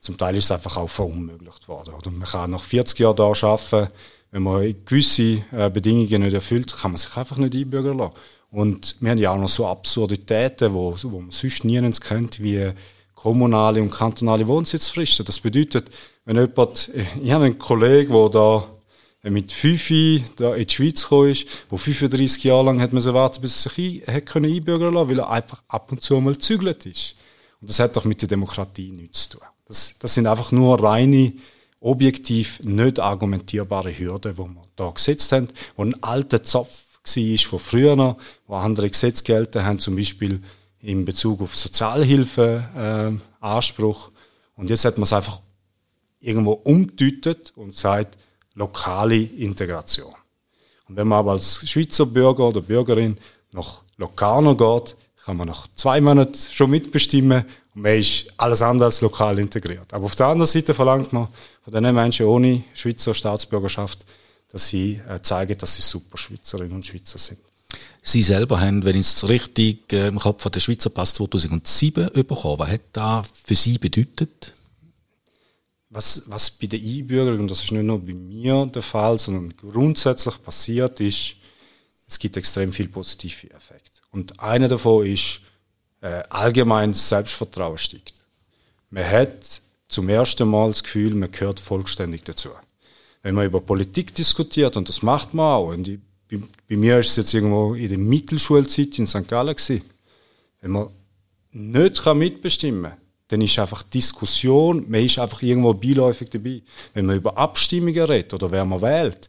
Zum 0.00 0.16
Teil 0.16 0.36
ist 0.36 0.44
es 0.44 0.52
einfach 0.52 0.76
auch 0.76 0.88
verunmöglicht 0.88 1.66
worden. 1.66 1.94
Oder 1.94 2.10
man 2.10 2.28
kann 2.28 2.50
nach 2.52 2.62
40 2.62 2.98
Jahren 3.00 3.16
da 3.16 3.24
arbeiten, 3.24 3.88
wenn 4.30 4.42
man 4.42 4.74
gewisse 4.84 5.42
äh, 5.52 5.70
Bedingungen 5.70 6.22
nicht 6.22 6.34
erfüllt, 6.34 6.72
kann 6.76 6.92
man 6.92 6.98
sich 6.98 7.16
einfach 7.16 7.38
nicht 7.38 7.54
einbürgern 7.54 7.98
lassen. 7.98 8.14
Und 8.50 8.96
wir 9.00 9.10
haben 9.10 9.18
ja 9.18 9.32
auch 9.32 9.38
noch 9.38 9.48
so 9.48 9.66
Absurditäten, 9.66 10.72
wo, 10.72 10.94
wo 11.02 11.20
man 11.20 11.30
sonst 11.30 11.64
nirgends 11.64 12.00
kennt, 12.00 12.40
wie 12.40 12.72
kommunale 13.20 13.82
und 13.82 13.90
kantonale 13.90 14.46
Wohnsitzfristen. 14.46 15.26
Das 15.26 15.40
bedeutet, 15.40 15.90
wenn 16.24 16.36
jemand, 16.36 16.90
ich 17.20 17.32
habe 17.32 17.46
einen 17.46 17.58
Kollegen, 17.58 18.12
der 18.12 18.28
da 18.28 18.64
mit 19.24 19.50
5 19.50 20.22
da 20.36 20.54
in 20.54 20.66
die 20.66 20.72
Schweiz 20.72 21.02
gekommen 21.02 21.30
ist, 21.30 21.46
wo 21.68 21.76
35 21.76 22.44
Jahre 22.44 22.66
lang 22.66 22.80
hat 22.80 22.92
man 22.92 23.02
so 23.02 23.12
warten, 23.12 23.40
bis 23.40 23.66
er 23.66 23.70
sich 23.70 24.06
ein, 24.06 24.14
hat 24.14 24.36
einbürgern 24.36 24.94
lassen, 24.94 25.10
weil 25.10 25.18
er 25.18 25.30
einfach 25.30 25.62
ab 25.66 25.90
und 25.90 26.00
zu 26.00 26.20
mal 26.20 26.34
gezügelt 26.34 26.86
ist. 26.86 27.16
Und 27.60 27.68
das 27.68 27.80
hat 27.80 27.96
doch 27.96 28.04
mit 28.04 28.20
der 28.22 28.28
Demokratie 28.28 28.92
nichts 28.92 29.28
zu 29.28 29.38
tun. 29.38 29.48
Das, 29.66 29.96
das 29.98 30.14
sind 30.14 30.28
einfach 30.28 30.52
nur 30.52 30.80
reine, 30.82 31.32
objektiv 31.80 32.60
nicht 32.60 33.00
argumentierbare 33.00 33.96
Hürden, 33.98 34.36
die 34.36 34.38
wir 34.38 34.64
da 34.76 34.90
gesetzt 34.90 35.32
haben, 35.32 35.48
wo 35.76 35.84
ein 35.84 36.00
alter 36.02 36.42
Zopf 36.44 36.70
war 37.04 37.38
von 37.38 37.58
früher 37.58 38.16
wo 38.46 38.54
andere 38.54 38.90
Gesetze 38.90 39.24
gelten 39.24 39.64
haben, 39.64 39.78
zum 39.78 39.96
Beispiel 39.96 40.40
in 40.80 41.04
Bezug 41.04 41.40
auf 41.40 41.56
Sozialhilfe 41.56 43.20
äh, 43.20 43.44
Anspruch. 43.44 44.10
Und 44.56 44.70
jetzt 44.70 44.84
hat 44.84 44.98
man 44.98 45.04
es 45.04 45.12
einfach 45.12 45.40
irgendwo 46.20 46.52
umdeutet 46.52 47.52
und 47.56 47.76
sagt, 47.76 48.18
lokale 48.54 49.16
Integration. 49.16 50.14
Und 50.88 50.96
wenn 50.96 51.06
man 51.08 51.18
aber 51.18 51.32
als 51.32 51.68
Schweizer 51.68 52.06
Bürger 52.06 52.48
oder 52.48 52.60
Bürgerin 52.60 53.18
nach 53.52 53.82
Locarno 53.96 54.56
geht, 54.56 54.96
kann 55.24 55.36
man 55.36 55.48
nach 55.48 55.68
zwei 55.74 56.00
Monaten 56.00 56.34
schon 56.34 56.70
mitbestimmen 56.70 57.44
und 57.74 57.82
man 57.82 57.98
ist 57.98 58.32
alles 58.38 58.62
andere 58.62 58.86
als 58.86 59.00
lokal 59.02 59.38
integriert. 59.38 59.92
Aber 59.92 60.06
auf 60.06 60.16
der 60.16 60.26
anderen 60.26 60.46
Seite 60.46 60.72
verlangt 60.72 61.12
man 61.12 61.28
von 61.62 61.72
den 61.72 61.94
Menschen 61.94 62.26
ohne 62.26 62.64
Schweizer 62.72 63.12
Staatsbürgerschaft, 63.12 64.06
dass 64.50 64.68
sie 64.68 65.00
äh, 65.08 65.20
zeigen, 65.20 65.58
dass 65.58 65.76
sie 65.76 65.82
super 65.82 66.16
Schweizerinnen 66.16 66.72
und 66.72 66.86
Schweizer 66.86 67.18
sind. 67.18 67.40
Sie 68.02 68.22
selber 68.22 68.60
haben, 68.60 68.84
wenn 68.84 68.96
ich 68.96 69.06
es 69.06 69.28
richtig 69.28 69.92
äh, 69.92 70.08
im 70.08 70.18
Kopf 70.18 70.44
habe, 70.44 70.52
den 70.52 70.60
Schweizer 70.60 70.90
Pass 70.90 71.14
2007 71.14 72.10
bekommen. 72.12 72.58
Was 72.58 72.70
hat 72.70 72.80
das 72.92 73.26
für 73.44 73.54
Sie 73.54 73.76
bedeutet? 73.76 74.54
Was, 75.90 76.22
was 76.26 76.50
bei 76.50 76.66
der 76.66 76.78
Einbürgerung, 76.78 77.40
und 77.40 77.50
das 77.50 77.64
ist 77.64 77.72
nicht 77.72 77.82
nur 77.82 77.98
bei 77.98 78.14
mir 78.14 78.66
der 78.66 78.82
Fall, 78.82 79.18
sondern 79.18 79.54
grundsätzlich 79.56 80.42
passiert 80.42 81.00
ist, 81.00 81.36
es 82.06 82.18
gibt 82.18 82.36
extrem 82.36 82.72
viel 82.72 82.88
positive 82.88 83.50
Effekte. 83.50 84.00
Und 84.10 84.40
einer 84.40 84.68
davon 84.68 85.06
ist, 85.06 85.40
äh, 86.00 86.22
allgemein 86.30 86.94
Selbstvertrauen 86.94 87.78
steigt. 87.78 88.14
Man 88.90 89.06
hat 89.06 89.60
zum 89.88 90.08
ersten 90.08 90.48
Mal 90.48 90.68
das 90.68 90.82
Gefühl, 90.82 91.14
man 91.14 91.30
gehört 91.30 91.60
vollständig 91.60 92.24
dazu. 92.24 92.50
Wenn 93.22 93.34
man 93.34 93.46
über 93.46 93.60
Politik 93.60 94.14
diskutiert, 94.14 94.76
und 94.76 94.88
das 94.88 95.02
macht 95.02 95.34
man 95.34 95.46
auch, 95.46 95.68
und 95.68 95.88
ich, 95.88 95.98
bei, 96.30 96.38
bei, 96.68 96.76
mir 96.76 96.98
ist 96.98 97.10
es 97.10 97.16
jetzt 97.16 97.34
irgendwo 97.34 97.74
in 97.74 97.88
der 97.88 97.98
Mittelschulzeit 97.98 98.98
in 98.98 99.06
St. 99.06 99.26
Gallen 99.28 99.56
wenn 100.60 100.70
man 100.70 100.88
nicht 101.52 102.04
mitbestimmen 102.14 102.90
kann, 102.90 103.00
dann 103.28 103.42
ist 103.42 103.58
einfach 103.58 103.82
Diskussion, 103.82 104.84
man 104.88 105.04
ist 105.04 105.18
einfach 105.18 105.42
irgendwo 105.42 105.74
beiläufig 105.74 106.30
dabei. 106.30 106.62
Wenn 106.94 107.06
man 107.06 107.16
über 107.16 107.36
Abstimmungen 107.36 108.04
redet 108.04 108.34
oder 108.34 108.50
wer 108.50 108.64
man 108.64 108.80
wählt, 108.80 109.28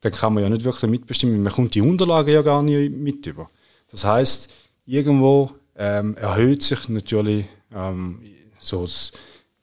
dann 0.00 0.12
kann 0.12 0.34
man 0.34 0.42
ja 0.42 0.48
nicht 0.48 0.64
wirklich 0.64 0.90
mitbestimmen. 0.90 1.42
Man 1.42 1.52
kommt 1.52 1.74
die 1.74 1.80
Unterlagen 1.80 2.32
ja 2.32 2.42
gar 2.42 2.62
nicht 2.62 2.92
mit 2.92 3.26
über. 3.26 3.48
Das 3.90 4.04
heißt, 4.04 4.52
irgendwo 4.86 5.50
ähm, 5.76 6.16
erhöht 6.16 6.62
sich 6.62 6.88
natürlich 6.88 7.46
ähm, 7.74 8.20
so 8.58 8.82
das 8.82 9.12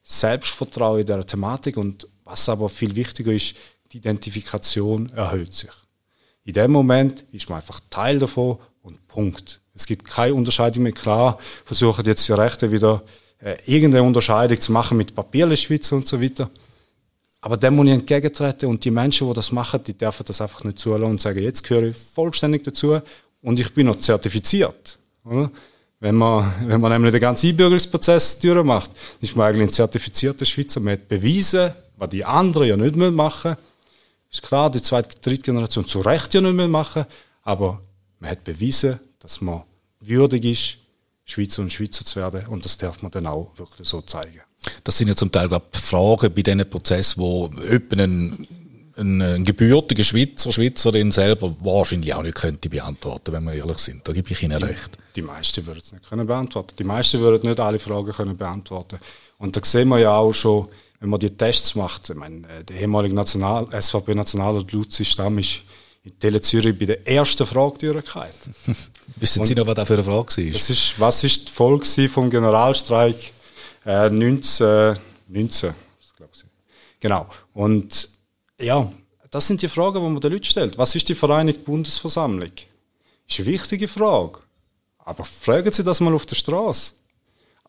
Selbstvertrauen 0.03 1.01
in 1.01 1.05
der 1.05 1.25
Thematik 1.25 1.77
und 1.77 2.07
was 2.25 2.49
aber 2.49 2.69
viel 2.69 2.95
wichtiger 2.95 3.31
ist, 3.31 3.55
die 3.91 3.97
Identifikation 3.97 5.09
erhöht 5.09 5.53
sich. 5.53 5.71
In 6.51 6.55
dem 6.55 6.71
Moment 6.71 7.23
ist 7.31 7.49
man 7.49 7.59
einfach 7.59 7.79
Teil 7.89 8.19
davon 8.19 8.57
und 8.83 9.07
Punkt. 9.07 9.61
Es 9.73 9.85
gibt 9.85 10.05
keine 10.05 10.33
Unterscheidung 10.33 10.83
mehr. 10.83 10.91
Klar 10.91 11.39
versuchen 11.63 12.03
jetzt 12.03 12.27
die 12.27 12.33
Rechte 12.33 12.73
wieder 12.73 13.03
äh, 13.39 13.55
irgendeine 13.65 14.05
Unterscheidung 14.05 14.59
zu 14.59 14.73
machen 14.73 14.97
mit 14.97 15.15
Papierle-Schweiz 15.15 15.93
und 15.93 16.05
so 16.05 16.21
weiter. 16.21 16.49
Aber 17.39 17.55
dem 17.55 17.77
muss 17.77 17.85
ich 17.85 17.93
entgegentreten 17.93 18.67
und 18.67 18.83
die 18.83 18.91
Menschen, 18.91 19.29
die 19.29 19.33
das 19.33 19.53
machen, 19.53 19.79
die 19.87 19.97
dürfen 19.97 20.25
das 20.25 20.41
einfach 20.41 20.65
nicht 20.65 20.77
zulassen 20.77 21.11
und 21.11 21.21
sagen, 21.21 21.41
jetzt 21.41 21.63
gehöre 21.63 21.83
ich 21.83 21.95
vollständig 21.95 22.65
dazu 22.65 22.99
und 23.43 23.57
ich 23.57 23.73
bin 23.73 23.87
noch 23.87 23.99
zertifiziert. 23.99 24.99
Oder? 25.23 25.49
Wenn 26.01 26.15
man, 26.15 26.53
wenn 26.65 26.81
man 26.81 26.91
nämlich 26.91 27.13
den 27.13 27.21
ganzen 27.21 27.47
Einbürgerungsprozess 27.47 28.39
durchmacht, 28.39 28.91
ist 29.21 29.37
man 29.37 29.47
eigentlich 29.47 29.69
ein 29.69 29.73
zertifizierter 29.73 30.43
Schweizer. 30.43 30.81
Man 30.81 30.95
hat 30.95 31.07
bewiesen, 31.07 31.71
was 31.95 32.09
die 32.09 32.25
anderen 32.25 32.67
ja 32.67 32.75
nicht 32.75 32.97
machen. 32.97 33.55
Ist 34.31 34.43
klar, 34.43 34.71
die 34.71 34.81
zweite, 34.81 35.19
dritte 35.19 35.43
Generation 35.43 35.85
zu 35.85 35.99
Recht 35.99 36.33
ja 36.33 36.41
nicht 36.41 36.53
mehr 36.53 36.69
machen, 36.69 37.05
aber 37.43 37.81
man 38.19 38.31
hat 38.31 38.43
bewiesen, 38.43 38.99
dass 39.19 39.41
man 39.41 39.63
würdig 39.99 40.45
ist, 40.45 40.77
Schweizer 41.25 41.61
und 41.61 41.71
Schweizer 41.71 42.05
zu 42.05 42.17
werden 42.17 42.47
und 42.47 42.63
das 42.63 42.77
darf 42.77 43.01
man 43.01 43.11
dann 43.11 43.27
auch 43.27 43.51
wirklich 43.57 43.87
so 43.87 44.01
zeigen. 44.01 44.41
Das 44.83 44.97
sind 44.97 45.07
ja 45.07 45.15
zum 45.15 45.31
Teil 45.31 45.47
glaub, 45.47 45.75
Fragen 45.75 46.33
bei 46.33 46.41
diesen 46.41 46.69
Prozessen, 46.69 47.21
wo 47.21 47.49
jemand 47.69 47.99
ein, 47.99 48.47
ein, 48.97 49.45
gebürtiger 49.45 50.03
Schweizer, 50.03 50.51
Schweizerin 50.51 51.11
selber 51.11 51.55
wahrscheinlich 51.59 52.13
auch 52.13 52.21
nicht 52.21 52.35
könnte 52.35 52.69
beantworten, 52.69 53.33
wenn 53.33 53.43
wir 53.43 53.53
ehrlich 53.53 53.79
sind. 53.79 54.07
Da 54.07 54.13
gebe 54.13 54.31
ich 54.31 54.43
Ihnen 54.43 54.61
recht. 54.61 54.97
Die 55.15 55.21
meisten 55.21 55.65
würden 55.65 55.81
es 55.83 55.91
nicht 55.91 56.07
können 56.07 56.27
beantworten. 56.27 56.75
Die 56.77 56.83
meisten 56.83 57.19
würden 57.19 57.49
nicht 57.49 57.59
alle 57.59 57.79
Fragen 57.79 58.11
können 58.11 58.37
beantworten. 58.37 58.97
Und 59.39 59.55
da 59.55 59.61
sehen 59.63 59.89
wir 59.89 59.99
ja 59.99 60.15
auch 60.15 60.33
schon, 60.33 60.67
wenn 61.01 61.09
man 61.09 61.19
die 61.19 61.35
Tests 61.35 61.73
macht, 61.75 62.09
ich 62.11 62.15
meine, 62.15 62.47
äh, 62.47 62.63
der 62.63 62.79
ehemalige 62.79 63.15
National, 63.15 63.67
SVP-Nationalrat 63.69 64.71
Luzi 64.71 65.03
Stamm 65.03 65.39
ist 65.39 65.63
in 66.03 66.17
Tele 66.19 66.39
Zürich 66.39 66.77
bei 66.77 66.85
der 66.85 67.07
ersten 67.07 67.45
Frage 67.45 67.79
durchgefallen. 67.79 68.31
Wissen 69.15 69.43
Sie 69.43 69.55
noch, 69.55 69.65
was 69.65 69.73
das 69.73 69.87
für 69.87 69.95
eine 69.95 70.03
Frage 70.03 70.37
war? 70.37 70.53
Das 70.53 70.69
ist, 70.69 70.99
was 70.99 71.23
ist 71.23 71.47
die 71.47 71.51
Folge 71.51 72.07
vom 72.07 72.29
Generalstreik 72.29 73.15
äh, 73.83 74.09
19, 74.11 74.95
19 75.27 75.73
glaube 76.17 76.31
ich. 76.35 76.43
Genau. 76.99 77.27
Und 77.53 78.07
ja, 78.59 78.91
das 79.31 79.47
sind 79.47 79.61
die 79.63 79.69
Fragen, 79.69 79.95
die 79.95 80.01
man 80.11 80.21
den 80.21 80.31
Leuten 80.31 80.43
stellt. 80.43 80.77
Was 80.77 80.93
ist 80.93 81.09
die 81.09 81.15
Vereinigte 81.15 81.63
Bundesversammlung? 81.63 82.51
Das 82.51 83.37
ist 83.37 83.39
eine 83.39 83.47
wichtige 83.47 83.87
Frage. 83.87 84.39
Aber 84.99 85.25
fragen 85.25 85.71
Sie 85.71 85.83
das 85.83 85.99
mal 85.99 86.13
auf 86.13 86.27
der 86.27 86.35
Straße. 86.35 86.93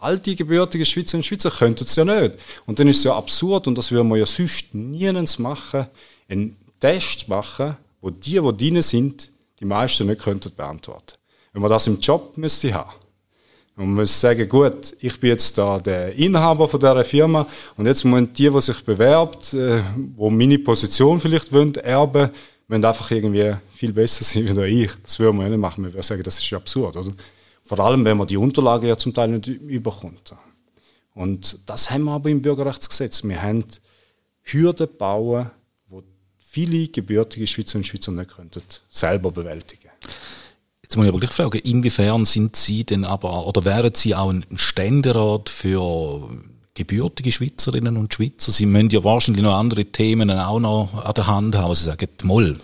All 0.03 0.19
die 0.19 0.35
gebürtigen 0.35 0.85
Schweizer 0.85 1.17
und 1.17 1.25
Schweizer 1.25 1.51
könnten 1.51 1.85
es 1.85 1.95
ja 1.95 2.05
nicht. 2.05 2.37
Und 2.67 2.81
dann 2.81 2.89
ist 2.89 2.99
es 2.99 3.05
ja 3.05 3.17
absurd, 3.17 3.69
und 3.69 3.79
das 3.79 3.93
würden 3.93 4.09
wir 4.09 4.17
ja 4.17 4.27
sonst 4.27 4.75
niemals 4.75 5.39
machen, 5.39 5.87
einen 6.29 6.57
Test 6.81 7.29
machen, 7.29 7.77
wo 8.01 8.11
die, 8.11 8.41
die 8.41 8.57
drin 8.57 8.83
sind, 8.83 9.31
die 9.61 9.65
meisten 9.65 10.09
nicht 10.09 10.21
könnten 10.21 10.53
beantworten. 10.57 11.15
Wenn 11.53 11.63
man 11.63 11.71
das 11.71 11.87
im 11.87 12.01
Job 12.01 12.37
müsste 12.37 12.75
haben, 12.75 12.91
man 13.77 13.95
muss 13.95 14.21
sagen, 14.21 14.49
gut, 14.49 14.95
ich 15.01 15.21
bin 15.21 15.31
jetzt 15.31 15.57
da 15.57 15.79
der 15.79 16.13
Inhaber 16.15 16.69
von 16.69 16.81
dieser 16.81 17.05
Firma 17.05 17.47
und 17.77 17.87
jetzt 17.87 18.05
müssen 18.05 18.33
die, 18.35 18.51
die 18.51 18.61
sich 18.61 18.85
bewerbt, 18.85 19.55
äh, 19.55 19.83
wo 20.17 20.29
meine 20.31 20.59
Position 20.59 21.21
vielleicht 21.21 21.53
wollen, 21.53 21.75
erben, 21.77 22.31
müssen 22.67 22.85
einfach 22.85 23.11
irgendwie 23.11 23.55
viel 23.73 23.93
besser 23.93 24.25
sein 24.25 24.57
wie 24.57 24.85
ich. 24.85 24.91
Das 25.05 25.19
würden 25.19 25.39
wir 25.39 25.49
nicht 25.49 25.59
machen. 25.59 25.85
Wir 25.85 25.93
würden 25.93 26.03
sagen, 26.03 26.23
das 26.23 26.39
ist 26.39 26.51
ja 26.51 26.59
absurd. 26.59 26.97
Oder? 26.97 27.13
Vor 27.65 27.81
allem, 27.81 28.05
wenn 28.05 28.19
man 28.19 28.27
die 28.27 28.37
Unterlagen 28.37 28.87
ja 28.87 28.97
zum 28.97 29.15
Teil 29.15 29.29
nicht 29.29 29.47
überkommt. 29.47 30.35
Und 31.15 31.59
das 31.67 31.91
haben 31.91 32.05
wir 32.05 32.13
aber 32.13 32.31
im 32.31 32.43
Bürgerrechtsgesetz. 32.43 33.23
Wir 33.23 33.43
haben 33.43 33.65
Hürden 34.43 34.89
bauen, 34.99 35.51
wo 35.89 36.03
viele 36.39 36.89
gebürtige 36.89 37.47
Schweizer 37.47 37.79
und 37.79 37.87
Schweizer 37.87 38.13
nicht 38.13 38.35
könnten 38.35 38.63
selber 38.89 39.31
bewältigen. 39.31 39.91
Jetzt 40.83 40.97
muss 40.97 41.07
ich 41.07 41.11
aber 41.11 41.21
gleich 41.21 41.33
fragen, 41.33 41.59
inwiefern 41.59 42.25
sind 42.25 42.57
Sie 42.57 42.85
denn 42.85 43.05
aber, 43.05 43.47
oder 43.47 43.65
wären 43.65 43.95
Sie 43.95 44.15
auch 44.15 44.31
ein 44.31 44.45
Ständerat 44.57 45.49
für 45.49 46.29
gebürtige 46.75 47.33
Schweizerinnen 47.33 47.97
und 47.97 48.13
Schweizer? 48.13 48.53
Sie 48.53 48.67
müssen 48.67 48.91
ja 48.91 49.05
wahrscheinlich 49.05 49.43
noch 49.43 49.55
andere 49.55 49.87
Themen 49.87 50.31
auch 50.31 50.61
noch 50.61 51.05
an 51.05 51.15
der 51.15 51.27
Hand 51.27 51.57
haben. 51.57 51.75
Sie 51.75 51.85
sagen, 51.85 52.09
Moll. 52.25 52.59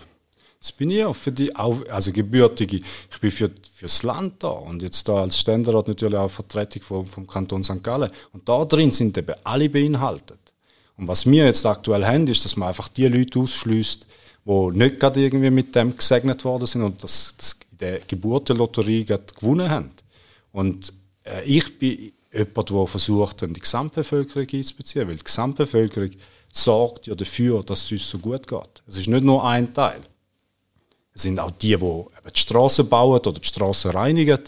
Das 0.59 0.73
bin 0.73 0.91
ich 0.91 1.05
auch 1.05 1.15
für 1.15 1.31
die, 1.31 1.55
also 1.55 2.11
gebürtige. 2.11 2.81
Ich 3.11 3.19
bin 3.19 3.31
für, 3.31 3.49
fürs 3.73 4.03
Land 4.03 4.43
da 4.43 4.49
und 4.49 4.81
jetzt 4.81 5.07
da 5.07 5.21
als 5.21 5.39
Ständerat 5.39 5.87
natürlich 5.87 6.17
auch 6.17 6.29
Vertretung 6.29 6.81
vom, 6.81 7.07
vom 7.07 7.25
Kanton 7.25 7.63
St. 7.63 7.81
Gallen. 7.81 8.11
Und 8.33 8.47
da 8.49 8.65
drin 8.65 8.91
sind 8.91 9.17
eben 9.17 9.35
alle 9.43 9.69
beinhaltet. 9.69 10.39
Und 10.97 11.07
was 11.07 11.25
wir 11.25 11.45
jetzt 11.45 11.65
aktuell 11.65 12.05
haben, 12.05 12.27
ist, 12.27 12.43
dass 12.43 12.57
man 12.57 12.69
einfach 12.69 12.89
die 12.89 13.07
Leute 13.07 13.39
ausschließt, 13.39 14.05
die 14.45 14.77
nicht 14.77 14.99
gerade 14.99 15.21
irgendwie 15.21 15.49
mit 15.49 15.73
dem 15.75 15.95
gesegnet 15.95 16.43
worden 16.43 16.65
sind 16.65 16.83
und 16.83 17.01
das, 17.03 17.35
das 17.37 17.57
der 17.79 17.99
Geburtenlotterie 18.05 19.05
gewonnen 19.05 19.69
haben. 19.69 19.91
Und 20.51 20.91
äh, 21.23 21.43
ich 21.45 21.79
bin 21.79 22.11
jemand, 22.33 22.69
der 22.69 22.87
versucht, 22.87 23.41
die 23.41 23.53
Gesamtbevölkerung 23.53 24.47
einzubeziehen, 24.51 25.07
weil 25.07 25.15
die 25.15 25.23
Gesamtbevölkerung 25.23 26.11
sorgt 26.51 27.07
ja 27.07 27.15
dafür, 27.15 27.63
dass 27.63 27.83
es 27.83 27.91
uns 27.91 28.09
so 28.09 28.17
gut 28.17 28.47
geht. 28.47 28.83
Es 28.87 28.97
ist 28.97 29.07
nicht 29.07 29.23
nur 29.23 29.45
ein 29.45 29.73
Teil. 29.73 30.01
Es 31.13 31.23
sind 31.23 31.39
auch 31.39 31.51
die, 31.51 31.75
die 31.75 32.31
die 32.35 32.39
Straßen 32.39 32.87
bauen 32.87 33.19
oder 33.19 33.33
die 33.33 33.47
Straßen 33.47 33.91
reinigen 33.91 34.39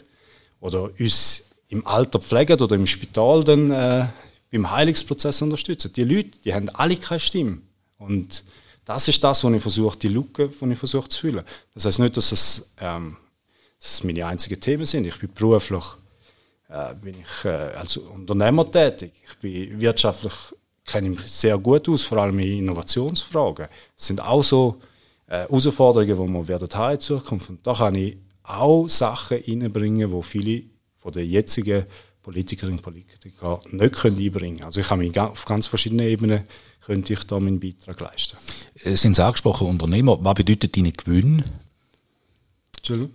oder 0.60 0.90
uns 1.00 1.44
im 1.70 1.86
Alter 1.88 2.20
pflegen 2.20 2.60
oder 2.60 2.76
im 2.76 2.88
Spital 2.88 3.44
dann 3.44 3.72
äh, 3.72 4.08
beim 4.52 4.70
Heilungsprozess 4.70 5.42
unterstützen. 5.42 5.92
Die 5.94 6.04
Leute, 6.04 6.32
die 6.44 6.54
haben 6.54 6.70
alle 6.70 6.98
keine 6.98 7.20
Stimme. 7.20 7.60
Und 7.98 8.44
das 8.86 9.08
ist 9.08 9.24
das, 9.24 9.44
was 9.44 9.54
ich 9.54 9.62
versuche, 9.62 9.98
die 9.98 10.10
Lücke, 10.10 10.50
die 10.50 10.72
ich 10.72 10.78
versuche 10.78 11.08
zu 11.08 11.20
füllen. 11.22 11.46
Das 11.74 11.86
heißt 11.86 12.00
nicht, 12.00 12.18
dass 12.18 12.32
es, 12.32 12.72
ähm, 12.80 13.16
dass 13.80 13.94
es 13.94 14.04
meine 14.04 14.26
einzigen 14.26 14.60
Themen 14.60 14.86
sind. 14.86 15.06
Ich 15.06 15.18
bin 15.20 15.30
beruflich 15.34 15.84
äh, 16.70 16.94
bin 16.96 17.16
ich, 17.20 17.46
äh, 17.46 17.50
als 17.50 17.98
Unternehmer 17.98 18.70
tätig. 18.70 19.14
Ich 19.26 19.38
bin 19.38 19.80
wirtschaftlich 19.80 20.34
kenne 20.86 21.10
mich 21.10 21.22
sehr 21.22 21.58
gut 21.58 21.88
aus, 21.90 22.04
vor 22.04 22.18
allem 22.18 22.40
in 22.40 22.60
Innovationsfragen. 22.60 23.68
Das 23.96 24.08
sind 24.08 24.22
auch 24.22 24.44
so 24.44 24.82
äh, 25.32 25.48
Herausforderungen, 25.48 26.28
die 26.28 26.34
wir 26.34 26.48
werden 26.50 26.68
haben 26.74 26.96
in 26.96 27.00
Zukunft. 27.00 27.50
Und 27.50 27.66
da 27.66 27.74
kann 27.74 27.96
ich 27.96 28.18
auch 28.44 28.88
Sachen 28.90 29.38
reinbringen, 29.38 30.12
die 30.12 30.24
viele 30.24 30.64
von 30.98 31.14
den 31.14 31.30
jetzigen 31.30 31.86
Politikerinnen 32.22 32.80
und 32.80 32.84
Politikern 32.84 33.60
nicht 33.72 34.06
einbringen 34.06 34.58
können. 34.58 34.64
Also 34.64 34.82
ich 34.82 34.88
kann 34.88 35.00
mich 35.00 35.18
auf 35.18 35.46
ganz 35.46 35.68
verschiedenen 35.68 36.06
Ebenen 36.06 36.44
könnte 36.86 37.14
ich 37.14 37.24
da 37.24 37.40
meinen 37.40 37.60
Beitrag 37.60 38.00
leisten. 38.00 38.38
Äh, 38.84 38.96
sind 38.96 39.16
Sie 39.16 39.24
angesprochen, 39.24 39.68
Unternehmer. 39.68 40.18
Was 40.22 40.34
bedeutet 40.34 40.76
Ihnen 40.76 40.94
Gewinn? 40.94 41.44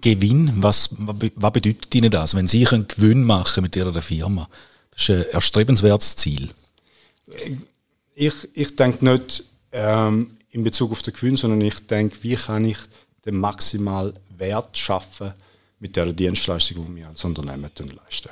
Gewinn, 0.00 0.52
was, 0.56 0.90
was 0.98 1.52
bedeutet 1.52 1.94
Ihnen 1.94 2.10
das, 2.10 2.34
wenn 2.34 2.46
Sie 2.46 2.66
einen 2.68 2.86
Gewinn 2.88 3.24
machen 3.24 3.62
mit 3.62 3.76
Ihrer 3.76 4.00
Firma? 4.00 4.48
Das 4.92 5.02
ist 5.02 5.10
ein 5.10 5.32
erstrebenswertes 5.32 6.16
Ziel. 6.16 6.50
Ich, 8.14 8.34
ich 8.54 8.76
denke 8.76 9.04
nicht 9.04 9.44
ähm, 9.72 10.35
in 10.56 10.64
Bezug 10.64 10.90
auf 10.92 11.02
den 11.02 11.12
Gewinn, 11.12 11.36
sondern 11.36 11.60
ich 11.60 11.86
denke, 11.86 12.16
wie 12.22 12.34
kann 12.34 12.64
ich 12.64 12.78
den 13.26 13.36
maximalen 13.36 14.14
Wert 14.38 14.76
schaffen 14.76 15.34
mit 15.80 15.96
der 15.96 16.06
Dienstleistung, 16.14 16.86
die 16.86 16.96
wir 16.96 17.08
als 17.08 17.22
Unternehmen 17.24 17.70
leisten. 17.78 18.30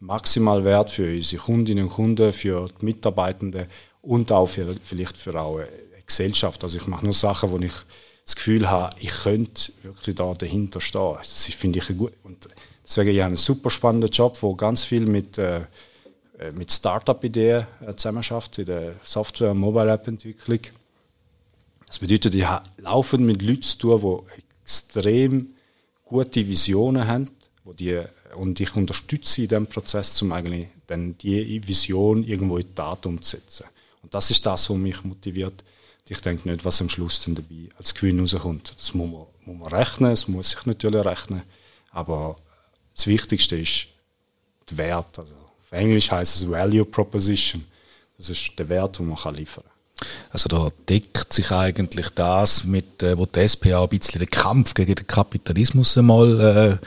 Maximal 0.00 0.62
Wert 0.62 0.90
für 0.90 1.10
unsere 1.10 1.42
Kundinnen 1.42 1.84
und 1.84 1.90
Kunden, 1.90 2.34
für 2.34 2.68
die 2.78 2.84
Mitarbeitenden 2.84 3.66
und 4.02 4.30
auch 4.30 4.46
für, 4.46 4.76
vielleicht 4.82 5.16
für 5.16 5.40
auch 5.40 5.56
eine 5.56 5.68
Gesellschaft. 6.06 6.62
Also 6.62 6.76
ich 6.76 6.86
mache 6.86 7.06
nur 7.06 7.14
Sachen, 7.14 7.50
wo 7.50 7.58
ich 7.58 7.72
das 8.26 8.36
Gefühl 8.36 8.68
habe, 8.68 8.94
ich 9.00 9.10
könnte 9.10 9.72
wirklich 9.82 10.16
da 10.16 10.34
dahinter 10.34 10.82
stehen. 10.82 11.16
Das 11.16 11.44
finde 11.46 11.78
ich 11.78 11.88
gut. 11.96 12.12
Und 12.24 12.46
deswegen 12.84 13.08
ich 13.08 13.20
habe 13.20 13.28
einen 13.28 13.36
super 13.36 13.70
spannenden 13.70 14.10
Job, 14.10 14.36
wo 14.42 14.54
ganz 14.54 14.84
viel 14.84 15.06
mit, 15.06 15.38
äh, 15.38 15.60
äh 16.38 16.50
mit 16.54 16.70
Startup-Ideen 16.70 17.66
äh, 17.86 17.94
zusammenarbeitet, 17.96 18.58
in 18.58 18.66
der 18.66 18.94
Software- 19.02 19.52
und 19.52 19.58
Mobile-App-Entwicklung. 19.58 20.60
Das 21.88 21.98
bedeutet, 21.98 22.34
ich 22.34 22.46
habe 22.46 22.68
laufend 22.76 23.24
mit 23.24 23.42
Leuten 23.42 23.62
zu 23.62 23.78
tun, 23.78 24.22
die 24.28 24.42
extrem 24.62 25.54
gute 26.04 26.46
Visionen 26.46 27.06
haben, 27.06 27.30
wo 27.64 27.72
die, 27.72 28.00
und 28.36 28.60
ich 28.60 28.76
unterstütze 28.76 29.42
in 29.42 29.48
diesem 29.48 29.66
Prozess, 29.66 30.20
um 30.22 30.32
eigentlich 30.32 30.68
dann 30.86 31.16
die 31.18 31.66
Vision 31.66 32.24
irgendwo 32.24 32.58
in 32.58 32.66
die 32.66 32.74
Tat 32.74 33.06
umzusetzen. 33.06 33.64
Und 34.02 34.14
das 34.14 34.30
ist 34.30 34.44
das, 34.44 34.68
was 34.68 34.76
mich 34.76 35.02
motiviert. 35.02 35.64
Ich 36.08 36.20
denke 36.20 36.48
nicht, 36.48 36.64
was 36.64 36.80
am 36.80 36.88
Schluss 36.88 37.22
dann 37.24 37.34
dabei 37.34 37.68
als 37.76 37.94
Gewinn 37.94 38.20
rauskommt. 38.20 38.74
Das 38.78 38.94
muss 38.94 39.10
man, 39.10 39.26
muss 39.44 39.58
man 39.58 39.68
rechnen, 39.74 40.12
es 40.12 40.28
muss 40.28 40.50
sich 40.50 40.64
natürlich 40.64 41.04
rechnen. 41.04 41.42
Aber 41.90 42.36
das 42.94 43.06
Wichtigste 43.06 43.56
ist 43.56 43.88
der 44.70 44.78
Wert. 44.78 45.18
Also 45.18 45.34
auf 45.34 45.72
Englisch 45.72 46.10
heißt 46.10 46.36
es 46.36 46.50
Value 46.50 46.86
Proposition. 46.86 47.64
Das 48.16 48.30
ist 48.30 48.58
der 48.58 48.68
Wert, 48.68 48.98
den 48.98 49.08
man 49.08 49.34
liefern 49.34 49.64
kann. 49.64 49.67
Also 50.30 50.48
da 50.48 50.68
deckt 50.88 51.32
sich 51.32 51.50
eigentlich 51.50 52.10
das 52.10 52.64
mit, 52.64 53.02
äh, 53.02 53.18
wo 53.18 53.26
die 53.26 53.48
SPA 53.48 53.82
ein 53.82 53.88
bisschen 53.88 54.20
den 54.20 54.30
Kampf 54.30 54.74
gegen 54.74 54.94
den 54.94 55.06
Kapitalismus 55.06 55.96
einmal 55.98 56.78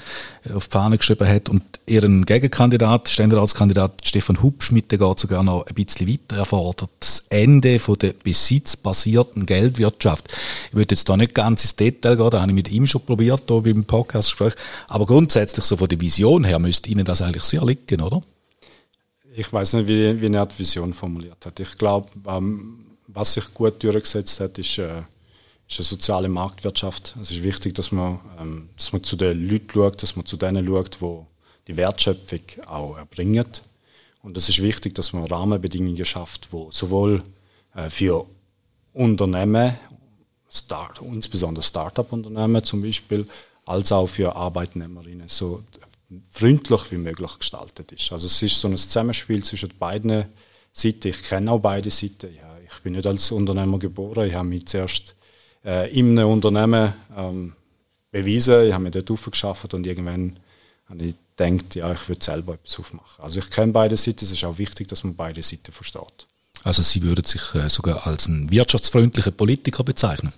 äh, 0.45 0.53
auf 0.53 0.67
die 0.67 0.71
Fahne 0.71 0.97
geschrieben 0.97 1.27
hat 1.27 1.49
und 1.49 1.63
ihren 1.85 2.25
Gegenkandidat, 2.25 3.09
Ständeratskandidat 3.09 4.05
Stefan 4.05 4.41
Hubschmidt, 4.41 4.91
der 4.91 4.99
geht 4.99 5.19
sogar 5.19 5.43
noch 5.43 5.65
ein 5.65 5.73
bisschen 5.73 6.07
weiter, 6.07 6.37
er 6.37 6.45
fordert 6.45 6.89
das 6.99 7.25
Ende 7.29 7.79
von 7.79 7.97
der 7.99 8.13
besitzbasierten 8.13 9.45
Geldwirtschaft. 9.45 10.29
Ich 10.69 10.75
würde 10.75 10.95
jetzt 10.95 11.09
da 11.09 11.17
nicht 11.17 11.35
ganz 11.35 11.63
ins 11.63 11.75
Detail 11.75 12.15
gehen, 12.15 12.29
da 12.29 12.41
habe 12.41 12.51
ich 12.51 12.55
mit 12.55 12.71
ihm 12.71 12.87
schon 12.87 13.05
probiert, 13.05 13.43
hier 13.47 13.61
beim 13.61 13.83
Podcastgespräch, 13.83 14.53
aber 14.87 15.05
grundsätzlich 15.05 15.65
so 15.65 15.77
von 15.77 15.89
der 15.89 15.99
Vision 15.99 16.43
her 16.43 16.59
müsste 16.59 16.89
Ihnen 16.89 17.05
das 17.05 17.21
eigentlich 17.21 17.43
sehr 17.43 17.65
liegen, 17.65 18.01
oder? 18.01 18.21
Ich 19.35 19.51
weiß 19.51 19.73
nicht, 19.73 19.87
wie, 19.87 20.21
wie 20.21 20.33
er 20.33 20.45
die 20.45 20.59
Vision 20.59 20.93
formuliert 20.93 21.45
hat. 21.45 21.59
Ich 21.59 21.77
glaube, 21.77 22.09
ähm, 22.27 22.80
was 23.13 23.33
sich 23.33 23.53
gut 23.53 23.83
durchgesetzt 23.83 24.39
hat, 24.39 24.57
ist, 24.57 24.77
äh, 24.77 25.03
ist 25.67 25.79
eine 25.79 25.85
soziale 25.85 26.29
Marktwirtschaft. 26.29 27.15
Es 27.21 27.31
ist 27.31 27.43
wichtig, 27.43 27.75
dass 27.75 27.91
man, 27.91 28.19
ähm, 28.39 28.69
dass 28.77 28.91
man 28.93 29.03
zu 29.03 29.15
den 29.15 29.47
Leuten 29.47 29.69
schaut, 29.71 30.01
dass 30.03 30.15
man 30.15 30.25
zu 30.25 30.37
denen 30.37 30.65
schaut, 30.65 30.97
die 31.01 31.25
die 31.67 31.77
Wertschöpfung 31.77 32.41
auch 32.65 32.97
erbringen. 32.97 33.47
Und 34.23 34.37
es 34.37 34.49
ist 34.49 34.61
wichtig, 34.61 34.95
dass 34.95 35.13
man 35.13 35.25
Rahmenbedingungen 35.25 36.05
schafft, 36.05 36.51
wo 36.51 36.69
sowohl 36.71 37.23
äh, 37.75 37.89
für 37.89 38.25
Unternehmen, 38.93 39.77
Start, 40.53 41.01
insbesondere 41.01 41.63
Start-up-Unternehmen 41.63 42.61
zum 42.63 42.81
Beispiel, 42.81 43.25
als 43.65 43.91
auch 43.93 44.07
für 44.07 44.35
Arbeitnehmerinnen 44.35 45.29
so 45.29 45.63
freundlich 46.29 46.91
wie 46.91 46.97
möglich 46.97 47.39
gestaltet 47.39 47.93
ist. 47.93 48.11
Also 48.11 48.27
es 48.27 48.41
ist 48.41 48.59
so 48.59 48.67
ein 48.67 48.77
Zusammenspiel 48.77 49.43
zwischen 49.45 49.71
beiden 49.79 50.25
Seiten. 50.73 51.07
Ich 51.07 51.23
kenne 51.23 51.51
auch 51.51 51.59
beide 51.59 51.89
Seiten. 51.89 52.35
Ja, 52.35 52.50
ich 52.75 52.83
bin 52.83 52.93
nicht 52.93 53.05
als 53.05 53.31
Unternehmer 53.31 53.79
geboren. 53.79 54.27
Ich 54.27 54.33
habe 54.33 54.47
mich 54.47 54.65
zuerst 54.67 55.15
äh, 55.65 55.91
in 55.91 56.17
einem 56.17 56.29
Unternehmen 56.29 56.93
ähm, 57.15 57.53
bewiesen. 58.11 58.67
Ich 58.67 58.73
habe 58.73 58.83
mich 58.83 58.93
dort 58.93 59.11
aufgeschafft 59.11 59.73
und 59.73 59.85
irgendwann 59.85 60.35
habe 60.89 61.03
ich 61.03 61.15
gedacht, 61.35 61.75
ja, 61.75 61.91
ich 61.91 62.07
würde 62.09 62.23
selber 62.23 62.53
etwas 62.53 62.79
aufmachen. 62.79 63.23
Also 63.23 63.39
ich 63.39 63.49
kenne 63.49 63.71
beide 63.71 63.97
Seiten. 63.97 64.25
Es 64.25 64.31
ist 64.31 64.43
auch 64.43 64.57
wichtig, 64.57 64.87
dass 64.87 65.03
man 65.03 65.15
beide 65.15 65.41
Seiten 65.41 65.71
versteht. 65.71 66.27
Also 66.63 66.83
Sie 66.83 67.01
würden 67.01 67.25
sich 67.25 67.55
äh, 67.55 67.69
sogar 67.69 68.05
als 68.05 68.27
ein 68.27 68.51
wirtschaftsfreundlicher 68.51 69.31
Politiker 69.31 69.83
bezeichnen? 69.83 70.33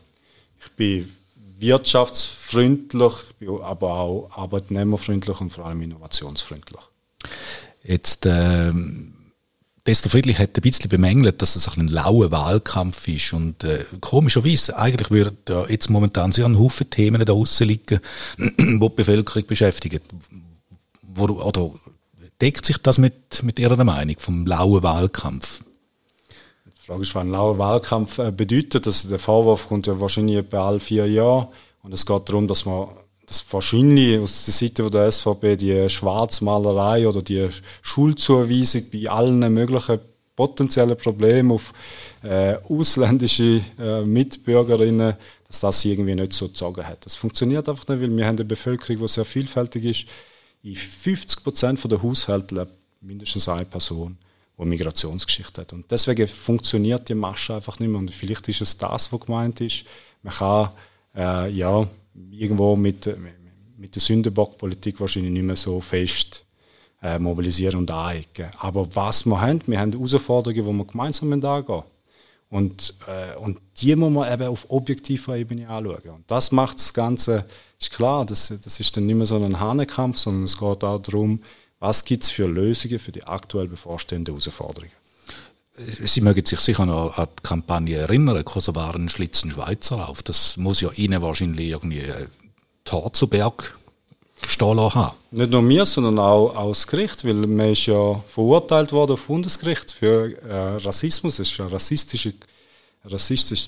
Ich 0.61 0.71
bin 0.71 1.13
wirtschaftsfreundlich, 1.57 3.13
aber 3.61 3.93
auch 3.93 4.29
arbeitnehmerfreundlich 4.31 5.39
und 5.41 5.51
vor 5.51 5.65
allem 5.65 5.81
innovationsfreundlich. 5.81 6.81
Jetzt 7.83 8.25
ähm, 8.25 9.12
Dester 9.85 10.09
Friedlich 10.09 10.39
hat 10.39 10.57
ein 10.57 10.61
bisschen 10.61 10.89
bemängelt, 10.89 11.41
dass 11.41 11.57
es 11.57 11.67
ein 11.77 11.89
lauer 11.89 12.31
Wahlkampf 12.31 13.05
ist. 13.09 13.33
Und 13.33 13.65
äh, 13.65 13.83
komischerweise, 13.99 14.77
eigentlich 14.77 15.11
würde 15.11 15.35
da 15.43 15.65
jetzt 15.67 15.89
momentan 15.89 16.31
sehr 16.31 16.45
ein 16.45 16.57
Haufen 16.57 16.89
Themen 16.89 17.19
da 17.19 17.25
draussen 17.25 17.67
liegen, 17.67 17.99
die 18.37 18.79
die 18.79 18.89
Bevölkerung 18.89 19.45
beschäftigen. 19.45 19.99
Wo, 21.01 21.25
oder 21.25 21.71
deckt 22.39 22.65
sich 22.65 22.77
das 22.77 22.97
mit, 22.97 23.43
mit 23.43 23.59
Ihrer 23.59 23.81
Meinung 23.83 24.15
vom 24.19 24.45
lauen 24.45 24.83
Wahlkampf? 24.83 25.61
Die 26.65 26.85
Frage 26.85 27.01
ist, 27.01 27.13
was 27.13 27.21
ein 27.21 27.31
lauer 27.31 27.57
Wahlkampf 27.57 28.19
äh, 28.19 28.31
bedeutet. 28.31 28.87
Also 28.87 29.09
der 29.09 29.19
Vorwurf 29.19 29.67
kommt 29.67 29.87
ja 29.87 29.99
wahrscheinlich 29.99 30.37
etwa 30.37 30.67
alle 30.67 30.79
vier 30.79 31.07
Jahre. 31.07 31.49
Und 31.81 31.93
es 31.93 32.05
geht 32.05 32.29
darum, 32.29 32.47
dass 32.47 32.63
man 32.63 32.87
dass 33.33 33.51
wahrscheinlich 33.51 34.19
aus 34.19 34.45
der 34.45 34.53
Seite 34.53 34.87
der 34.91 35.11
SVP 35.11 35.55
die 35.57 35.89
Schwarzmalerei 35.89 37.07
oder 37.07 37.23
die 37.23 37.49
Schulzuweisung 37.81 38.83
bei 38.91 39.09
allen 39.09 39.51
möglichen 39.51 39.99
potenziellen 40.35 40.95
Problemen 40.95 41.51
auf 41.51 41.73
äh, 42.23 42.57
ausländische 42.69 43.61
äh, 43.79 44.01
Mitbürgerinnen, 44.01 45.15
dass 45.47 45.59
das 45.61 45.83
irgendwie 45.83 46.13
nicht 46.13 46.33
so 46.33 46.47
gezogen 46.47 46.85
hat. 46.85 47.05
Das 47.07 47.15
funktioniert 47.15 47.67
einfach 47.67 47.87
nicht, 47.87 48.01
weil 48.01 48.15
wir 48.15 48.25
haben 48.27 48.35
eine 48.35 48.45
Bevölkerung, 48.45 49.01
die 49.01 49.07
sehr 49.07 49.25
vielfältig 49.25 49.83
ist. 49.85 50.05
In 50.61 50.75
50 50.75 51.43
Prozent 51.43 51.91
der 51.91 52.03
Haushalte 52.03 52.53
lebt 52.53 52.73
mindestens 53.01 53.49
eine 53.49 53.65
Person, 53.65 54.17
die 54.59 54.65
Migrationsgeschichte 54.65 55.61
hat. 55.61 55.73
Und 55.73 55.89
deswegen 55.89 56.27
funktioniert 56.27 57.09
die 57.09 57.15
Masche 57.15 57.55
einfach 57.55 57.79
nicht 57.79 57.89
mehr. 57.89 57.99
Und 57.99 58.11
vielleicht 58.11 58.47
ist 58.49 58.61
es 58.61 58.77
das, 58.77 59.11
was 59.11 59.19
gemeint 59.21 59.59
ist. 59.59 59.85
Man 60.21 60.33
kann 60.33 60.69
äh, 61.15 61.49
ja 61.49 61.87
irgendwo 62.32 62.75
mit, 62.75 63.10
mit 63.77 63.96
der 63.96 64.01
Sündenbockpolitik 64.01 65.00
wahrscheinlich 65.00 65.32
nicht 65.32 65.43
mehr 65.43 65.55
so 65.55 65.79
fest 65.79 66.46
äh, 67.01 67.20
mobilisieren 67.20 67.79
und 67.79 67.91
anecken. 67.91 68.48
Aber 68.60 68.88
was 68.96 69.25
wir 69.25 69.42
haben, 69.42 69.61
wir 69.66 69.79
haben 69.79 69.92
Herausforderungen, 69.92 70.66
die 70.66 70.77
wir 70.77 70.85
gemeinsam 70.85 71.33
angehen 71.33 71.83
und, 72.50 72.94
äh, 73.07 73.37
und 73.37 73.59
die 73.77 73.96
muss 73.96 74.11
man 74.11 74.31
eben 74.31 74.48
auf 74.48 74.70
objektiver 74.70 75.35
Ebene 75.35 75.68
anschauen. 75.68 76.09
Und 76.16 76.31
das 76.31 76.51
macht 76.51 76.77
das 76.77 76.94
Ganze, 76.94 77.46
ist 77.79 77.92
klar, 77.92 78.25
das, 78.25 78.53
das 78.64 78.79
ist 78.79 78.96
dann 78.96 79.07
nicht 79.07 79.16
mehr 79.16 79.25
so 79.25 79.35
ein 79.35 79.59
Hahnenkampf, 79.59 80.20
sondern 80.20 80.44
es 80.44 80.57
geht 80.57 80.83
auch 80.83 81.00
darum, 81.00 81.42
was 81.79 82.05
gibt 82.05 82.24
es 82.24 82.31
für 82.31 82.48
Lösungen 82.48 83.00
für 83.00 83.11
die 83.11 83.24
aktuell 83.24 83.68
bevorstehenden 83.68 84.35
Herausforderungen. 84.35 85.02
Sie 85.75 86.22
mögen 86.22 86.46
sich 86.46 86.59
sicher 86.59 86.86
noch 86.86 87.18
an 87.18 87.29
die 87.40 87.42
Kampagne 87.42 87.98
erinnern, 87.98 88.46
Kosovaren 88.46 89.09
schlitzen 89.09 89.50
Schweizer 89.50 90.07
auf. 90.07 90.22
Das 90.22 90.55
muss 90.57 90.81
ja 90.81 90.92
Ihnen 90.92 91.24
wahrscheinlich 91.24 91.70
irgendwie 91.70 92.01
äh, 92.01 92.27
Tor 92.86 93.12
zu 93.14 93.25
Berg 93.27 93.75
gestohlen 94.40 94.94
haben. 94.94 95.18
Nicht 95.31 95.50
nur 95.50 95.64
mir, 95.64 95.88
sondern 95.88 96.20
auch, 96.20 96.55
auch 96.55 96.70
das 96.70 96.86
Gericht, 96.86 97.25
weil 97.25 97.33
man 97.33 97.72
ist 97.72 97.88
ja 97.88 98.24
verurteilt 98.29 98.92
worden 98.92 99.14
auf 99.14 99.25
Bundesgericht 99.25 99.94
für 99.94 100.40
äh, 100.44 100.75
Rassismus. 100.75 101.40
Es 101.40 101.57
war 101.57 101.66
ein 101.68 101.74
rassistisches, 101.74 102.36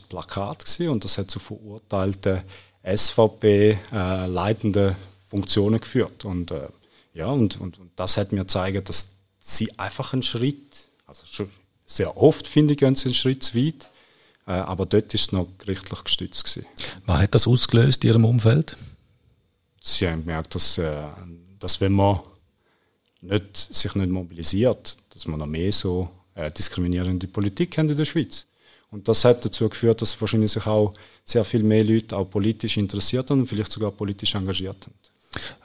Plakat 0.02 0.80
und 0.82 1.04
das 1.04 1.18
hat 1.18 1.32
zu 1.32 1.40
verurteilten 1.40 2.44
SVP-leitenden 2.84 4.92
äh, 4.92 4.96
Funktionen 5.28 5.80
geführt. 5.80 6.24
Und, 6.24 6.54
ja, 7.16 7.26
und, 7.28 7.60
und, 7.60 7.80
und 7.80 7.90
das 7.96 8.18
hat 8.18 8.32
mir 8.32 8.42
gezeigt, 8.42 8.90
dass 8.90 9.16
sie 9.40 9.80
einfach 9.80 10.14
einen 10.14 10.22
Schritt, 10.22 10.88
also 11.08 11.24
sehr 11.86 12.18
oft, 12.18 12.48
finde 12.48 12.74
ich, 12.74 12.80
gehen 12.80 12.96
sie 12.96 13.06
einen 13.06 13.14
Schritt 13.14 13.44
zu 13.44 13.56
weit. 13.58 13.90
Äh, 14.48 14.52
aber 14.52 14.86
dort 14.86 15.14
ist 15.14 15.22
es 15.22 15.32
noch 15.32 15.48
gerichtlich 15.58 16.04
gestützt. 16.04 16.44
Gewesen. 16.44 16.66
Was 17.06 17.22
hat 17.22 17.36
das 17.36 17.48
ausgelöst 17.48 18.04
in 18.04 18.12
Ihrem 18.12 18.26
Umfeld? 18.26 18.76
Sie 19.82 20.08
haben 20.08 20.22
gemerkt, 20.22 20.56
dass, 20.56 20.78
äh, 20.78 21.04
dass 21.60 21.82
wenn 21.82 21.94
man 21.94 22.20
nicht, 23.22 23.58
sich 23.58 23.96
nicht 23.96 24.10
mobilisiert, 24.10 24.98
dass 25.14 25.28
man 25.28 25.40
noch 25.40 25.48
mehr 25.48 25.72
so 25.72 26.10
äh, 26.36 26.52
diskriminierende 26.52 27.28
Politik 27.28 27.78
haben 27.78 27.90
in 27.90 27.98
der 27.98 28.06
Schweiz. 28.06 28.46
Und 28.92 29.08
das 29.08 29.26
hat 29.26 29.44
dazu 29.44 29.68
geführt, 29.68 30.02
dass 30.02 30.20
wahrscheinlich 30.22 30.52
sich 30.52 30.66
auch 30.68 30.94
sehr 31.24 31.44
viel 31.44 31.64
mehr 31.64 31.84
Leute 31.84 32.16
auch 32.16 32.26
politisch 32.26 32.78
interessiert 32.78 33.30
haben 33.30 33.42
und 33.42 33.48
vielleicht 33.48 33.72
sogar 33.72 33.92
politisch 33.92 34.36
engagiert 34.36 34.86
haben. 34.86 34.94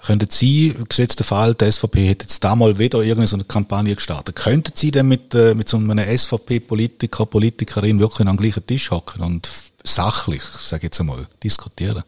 Könnten 0.02 0.28
Sie, 0.30 0.74
gesetzt 0.88 1.18
der 1.18 1.26
Fall, 1.26 1.54
die 1.54 1.70
SVP 1.70 2.08
hätte 2.08 2.24
jetzt 2.24 2.42
da 2.42 2.56
mal 2.56 2.78
wieder 2.78 3.02
irgendeine 3.02 3.44
Kampagne 3.44 3.94
gestartet, 3.94 4.36
könnten 4.36 4.72
Sie 4.74 4.90
denn 4.90 5.08
mit, 5.08 5.34
äh, 5.34 5.54
mit 5.54 5.68
so 5.68 5.76
einem 5.76 5.98
SVP-Politiker, 5.98 7.26
Politikerin 7.26 8.00
wirklich 8.00 8.26
am 8.26 8.36
gleichen 8.36 8.66
Tisch 8.66 8.90
hocken 8.90 9.22
und 9.22 9.48
sachlich, 9.84 10.42
sage 10.42 10.80
ich 10.80 10.84
jetzt 10.84 11.00
einmal, 11.00 11.26
diskutieren? 11.42 12.02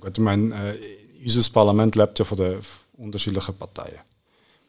Gut, 0.00 0.16
ich 0.16 0.24
meine, 0.24 0.72
äh, 0.72 0.78
unser 1.24 1.48
Parlament 1.50 1.94
lebt 1.94 2.18
ja 2.18 2.24
von 2.24 2.38
den 2.38 2.56
unterschiedlichen 2.96 3.54
Parteien. 3.54 4.00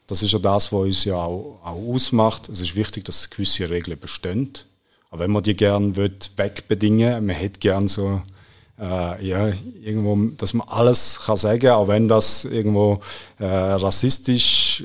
Das 0.07 0.21
ist 0.21 0.33
ja 0.33 0.39
das, 0.39 0.71
was 0.71 0.81
uns 0.81 1.05
ja 1.05 1.15
auch, 1.15 1.59
auch 1.63 1.93
ausmacht. 1.93 2.49
Es 2.49 2.61
ist 2.61 2.75
wichtig, 2.75 3.05
dass 3.05 3.29
gewisse 3.29 3.69
Regeln 3.69 3.97
bestehen. 3.99 4.51
Aber 5.09 5.23
wenn 5.23 5.31
man 5.31 5.43
die 5.43 5.55
gerne 5.55 5.95
wegbedingen 5.95 7.15
will, 7.15 7.21
man 7.21 7.35
hätte 7.35 7.59
gerne 7.59 7.87
so 7.87 8.21
äh, 8.79 9.25
ja, 9.25 9.51
irgendwo, 9.81 10.15
dass 10.37 10.53
man 10.53 10.67
alles 10.67 11.19
kann 11.25 11.37
sagen, 11.37 11.69
auch 11.69 11.87
wenn 11.87 12.07
das 12.07 12.45
irgendwo 12.45 12.99
äh, 13.39 13.45
rassistisch 13.45 14.83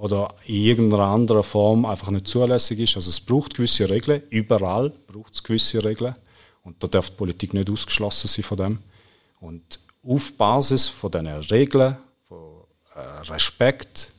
oder 0.00 0.34
in 0.46 0.56
irgendeiner 0.56 1.04
anderen 1.04 1.42
Form 1.42 1.84
einfach 1.84 2.10
nicht 2.10 2.28
zulässig 2.28 2.78
ist. 2.80 2.96
Also 2.96 3.10
es 3.10 3.20
braucht 3.20 3.54
gewisse 3.54 3.88
Regeln, 3.88 4.22
überall 4.30 4.90
braucht 5.06 5.34
es 5.34 5.42
gewisse 5.42 5.84
Regeln 5.84 6.14
und 6.62 6.82
da 6.82 6.86
darf 6.88 7.10
die 7.10 7.16
Politik 7.16 7.54
nicht 7.54 7.70
ausgeschlossen 7.70 8.28
sein 8.28 8.44
von 8.44 8.58
dem. 8.58 8.78
Und 9.40 9.80
auf 10.06 10.32
Basis 10.34 10.88
von 10.88 11.10
diesen 11.10 11.26
Regeln, 11.26 11.96
von 12.28 12.64
äh, 12.94 13.30
Respekt, 13.30 14.12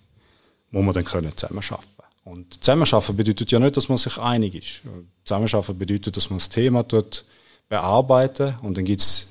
muss 0.71 0.84
man 0.84 0.93
dann 0.93 1.06
können 1.06 1.36
zusammenarbeiten 1.36 1.88
Und 2.23 2.63
zusammenarbeiten 2.63 3.15
bedeutet 3.15 3.51
ja 3.51 3.60
nicht, 3.60 3.77
dass 3.77 3.89
man 3.89 3.97
sich 3.97 4.17
einig 4.17 4.56
ist. 4.56 4.82
Zusammenarbeiten 5.25 5.77
bedeutet, 5.77 6.17
dass 6.17 6.30
man 6.30 6.39
das 6.39 6.49
Thema 6.49 6.84
dort 6.84 7.25
bearbeiten 7.69 8.56
und 8.62 8.77
dann 8.77 8.86
gibt 8.86 9.01
es 9.01 9.27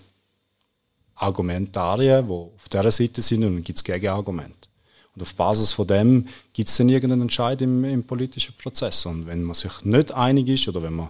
Argumentarien, 1.15 2.27
die 2.27 2.33
auf 2.33 2.69
dieser 2.71 2.91
Seite 2.91 3.23
sind 3.23 3.45
und 3.45 3.55
dann 3.55 3.65
gibt 3.65 3.79
es 3.79 3.85
Gegenargumente. 3.85 4.69
Und 5.15 5.23
auf 5.23 5.35
Basis 5.35 5.73
von 5.73 5.87
dem 5.87 6.29
gibt 6.53 6.69
es 6.69 6.77
dann 6.77 6.91
irgendeinen 6.91 7.23
Entscheid 7.23 7.61
im, 7.63 7.85
im, 7.85 8.05
politischen 8.05 8.55
Prozess. 8.55 9.07
Und 9.07 9.27
wenn 9.27 9.43
man 9.43 9.55
sich 9.55 9.85
nicht 9.85 10.13
einig 10.13 10.49
ist 10.49 10.69
oder 10.69 10.83
wenn 10.83 10.93
man 10.93 11.09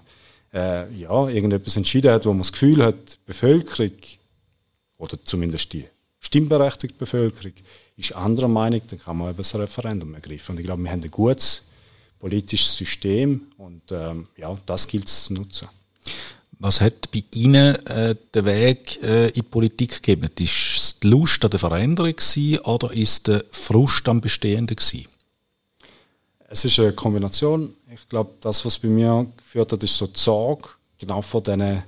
äh, 0.55 0.89
ja, 0.95 1.29
irgendetwas 1.29 1.77
entschieden 1.77 2.13
hat, 2.13 2.25
wo 2.25 2.31
man 2.31 2.39
das 2.39 2.53
Gefühl 2.53 2.85
hat, 2.85 2.95
die 2.95 3.19
Bevölkerung 3.27 3.97
oder 4.99 5.19
zumindest 5.25 5.73
die 5.73 5.85
stimmberechtigte 6.21 6.97
Bevölkerung 6.97 7.53
ist 7.97 8.15
anderer 8.15 8.49
Meinung, 8.49 8.83
dann 8.89 9.01
kann 9.01 9.17
man 9.17 9.31
eben 9.31 9.39
das 9.39 9.55
Referendum 9.57 10.15
ergreifen. 10.15 10.53
Und 10.53 10.61
ich 10.61 10.67
glaube, 10.67 10.83
wir 10.85 10.91
haben 10.91 11.03
ein 11.03 11.11
gutes 11.11 11.67
politisches 12.21 12.77
System 12.77 13.49
und 13.59 13.83
ähm, 13.91 14.29
ja, 14.37 14.57
das 14.67 14.87
gilt 14.87 15.09
es 15.09 15.25
zu 15.25 15.35
nutzen. 15.35 15.69
Was 16.59 16.81
hat 16.81 17.11
bei 17.11 17.23
Ihnen 17.35 17.75
äh, 17.87 18.17
den 18.35 18.45
Weg 18.47 19.03
äh, 19.03 19.29
in 19.29 19.35
die 19.35 19.43
Politik 19.43 20.03
gegeben? 20.03 20.31
Ist 20.39 20.77
es 20.77 21.01
die 21.01 21.09
Lust 21.09 21.45
an 21.45 21.51
der 21.51 21.61
Veränderung 21.61 22.17
gewesen, 22.17 22.59
oder 22.61 22.93
ist 22.93 23.29
der 23.29 23.45
Frust 23.51 24.09
am 24.09 24.23
Bestehenden 24.23 24.77
gewesen? 24.77 25.07
Es 26.49 26.65
ist 26.65 26.79
eine 26.79 26.93
Kombination. 26.93 27.75
Ich 27.93 28.09
glaube, 28.09 28.33
das, 28.41 28.65
was 28.65 28.79
bei 28.79 28.89
mir 28.89 29.27
geführt 29.37 29.73
hat, 29.73 29.83
ist 29.83 29.97
so 29.97 30.09
Sorge, 30.15 30.69
genau 30.99 31.21
vor 31.21 31.43
diesen 31.43 31.83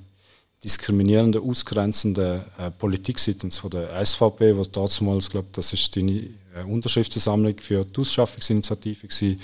diskriminierenden, 0.62 1.42
ausgrenzenden 1.42 2.42
äh, 2.58 2.70
Politik 2.70 3.18
seitens 3.18 3.56
von 3.56 3.70
der 3.70 4.04
SVP, 4.04 4.56
wo 4.56 4.64
damals, 4.64 5.30
glaube 5.30 5.48
das 5.52 5.72
ist 5.72 5.94
die 5.94 6.34
äh, 6.54 6.62
Unterschriftensammlung 6.64 7.56
für 7.58 7.84
die 7.84 8.00
Ausschaffungsinitiative 8.00 9.06
gewesen, 9.06 9.40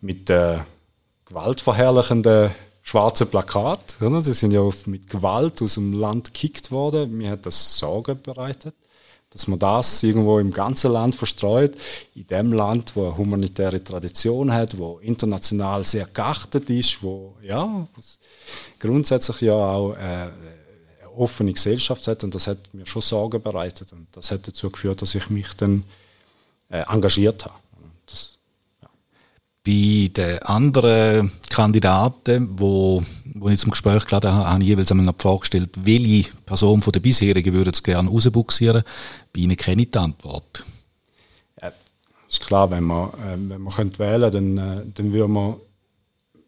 mit 0.00 0.30
äh, 0.30 0.58
gewaltverherrlichenden 1.26 2.50
schwarzen 2.86 3.28
Plakat. 3.28 3.96
Oder? 4.00 4.22
Die 4.22 4.32
sind 4.32 4.52
ja 4.52 4.62
mit 4.86 5.10
Gewalt 5.10 5.60
aus 5.60 5.74
dem 5.74 5.92
Land 5.92 6.32
gekickt 6.32 6.70
worden. 6.70 7.16
Mir 7.16 7.32
hat 7.32 7.44
das 7.44 7.78
Sorgen 7.78 8.22
bereitet, 8.22 8.76
dass 9.30 9.48
man 9.48 9.58
das 9.58 10.02
irgendwo 10.04 10.38
im 10.38 10.52
ganzen 10.52 10.92
Land 10.92 11.16
verstreut, 11.16 11.74
in 12.14 12.26
dem 12.28 12.52
Land, 12.52 12.94
wo 12.94 13.06
eine 13.06 13.16
humanitäre 13.18 13.82
Tradition 13.82 14.52
hat, 14.52 14.78
wo 14.78 14.98
international 14.98 15.84
sehr 15.84 16.06
geachtet 16.06 16.70
ist, 16.70 17.02
wo 17.02 17.36
ja 17.42 17.88
grundsätzlich 18.78 19.40
ja 19.40 19.54
auch 19.54 19.94
äh, 19.94 19.96
eine 19.96 20.32
offene 21.16 21.52
Gesellschaft 21.52 22.06
hat 22.06 22.22
und 22.22 22.36
das 22.36 22.46
hat 22.46 22.72
mir 22.72 22.86
schon 22.86 23.02
Sorgen 23.02 23.42
bereitet 23.42 23.92
und 23.92 24.06
das 24.12 24.30
hat 24.30 24.46
dazu 24.46 24.70
geführt, 24.70 25.02
dass 25.02 25.16
ich 25.16 25.28
mich 25.28 25.54
dann 25.54 25.82
äh, 26.68 26.84
engagiert 26.88 27.44
habe. 27.46 27.54
Bei 29.66 30.08
den 30.14 30.38
anderen 30.44 31.32
Kandidaten, 31.50 32.50
wo, 32.56 33.02
wo 33.34 33.48
ich 33.48 33.58
zum 33.58 33.72
Gespräch 33.72 34.06
geladen 34.06 34.30
habe, 34.32 34.48
habe 34.48 34.62
ich 34.62 34.68
jeweils 34.68 34.92
einmal 34.92 35.06
noch 35.06 35.14
die 35.14 35.22
Frage 35.22 35.40
gestellt, 35.40 35.70
welche 35.82 36.30
Person 36.46 36.82
von 36.82 36.92
den 36.92 37.02
bisherigen 37.02 37.52
würde 37.52 37.72
es 37.72 37.82
gerne 37.82 38.08
rausbuxieren? 38.08 38.84
Bei 39.32 39.40
Ihnen 39.40 39.56
kenne 39.56 39.82
ich 39.82 39.90
die 39.90 39.98
Antwort. 39.98 40.62
Ja, 41.60 41.72
ist 42.28 42.46
klar, 42.46 42.70
wenn 42.70 42.84
man, 42.84 43.08
äh, 43.08 43.32
wenn 43.32 43.60
man 43.60 43.74
könnte 43.74 43.98
wählen 43.98 44.32
dann, 44.32 44.58
äh, 44.58 44.84
dann 44.94 45.12
würde 45.12 45.28
man, 45.28 45.56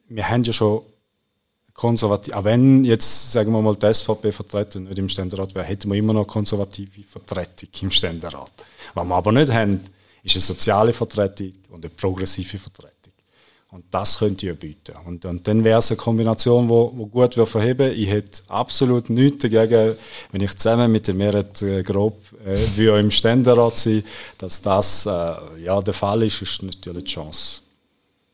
wir 0.08 0.28
haben 0.28 0.44
ja 0.44 0.52
schon 0.52 0.82
konservativ, 1.74 2.32
auch 2.34 2.44
wenn 2.44 2.84
jetzt, 2.84 3.32
sagen 3.32 3.50
wir 3.50 3.60
mal, 3.60 3.74
die 3.74 3.94
SVP 3.94 4.30
vertreten 4.30 4.84
nicht 4.84 4.98
im 4.98 5.08
Ständerat 5.08 5.56
wäre, 5.56 5.64
hätten 5.64 5.90
wir 5.90 5.98
immer 5.98 6.12
noch 6.12 6.24
konservative 6.24 7.02
Vertretung 7.02 7.70
im 7.80 7.90
Ständerat. 7.90 8.52
Was 8.94 9.04
wir 9.04 9.14
aber 9.16 9.32
nicht 9.32 9.50
haben, 9.50 9.80
ist 10.22 10.36
eine 10.36 10.42
soziale 10.42 10.92
Vertretung 10.92 11.52
und 11.70 11.84
eine 11.84 11.90
progressive 11.90 12.58
Vertretung. 12.58 12.97
Und 13.70 13.84
das 13.90 14.18
könnte 14.18 14.50
ich 14.50 14.58
bieten. 14.58 14.94
Und, 15.04 15.26
und 15.26 15.46
dann 15.46 15.62
wäre 15.62 15.80
es 15.80 15.90
eine 15.90 15.98
Kombination, 15.98 16.68
wo, 16.70 16.90
wo 16.94 17.06
gut 17.06 17.36
wir 17.36 17.46
verheben. 17.46 17.92
Ich 17.92 18.08
hätte 18.08 18.42
absolut 18.48 19.10
nichts 19.10 19.42
dagegen, 19.42 19.94
wenn 20.32 20.40
ich 20.40 20.56
zusammen 20.56 20.90
mit 20.90 21.06
dem 21.06 21.18
Merit 21.18 21.60
äh, 21.60 21.82
grob 21.82 22.18
äh, 22.46 22.56
wie 22.76 22.86
im 22.86 23.10
Ständerat 23.10 23.76
sein, 23.76 24.02
dass 24.38 24.62
das 24.62 25.04
äh, 25.04 25.34
ja 25.62 25.82
der 25.82 25.92
Fall 25.92 26.22
ist, 26.22 26.40
ist 26.40 26.62
natürlich 26.62 27.04
die 27.04 27.10
Chance 27.10 27.60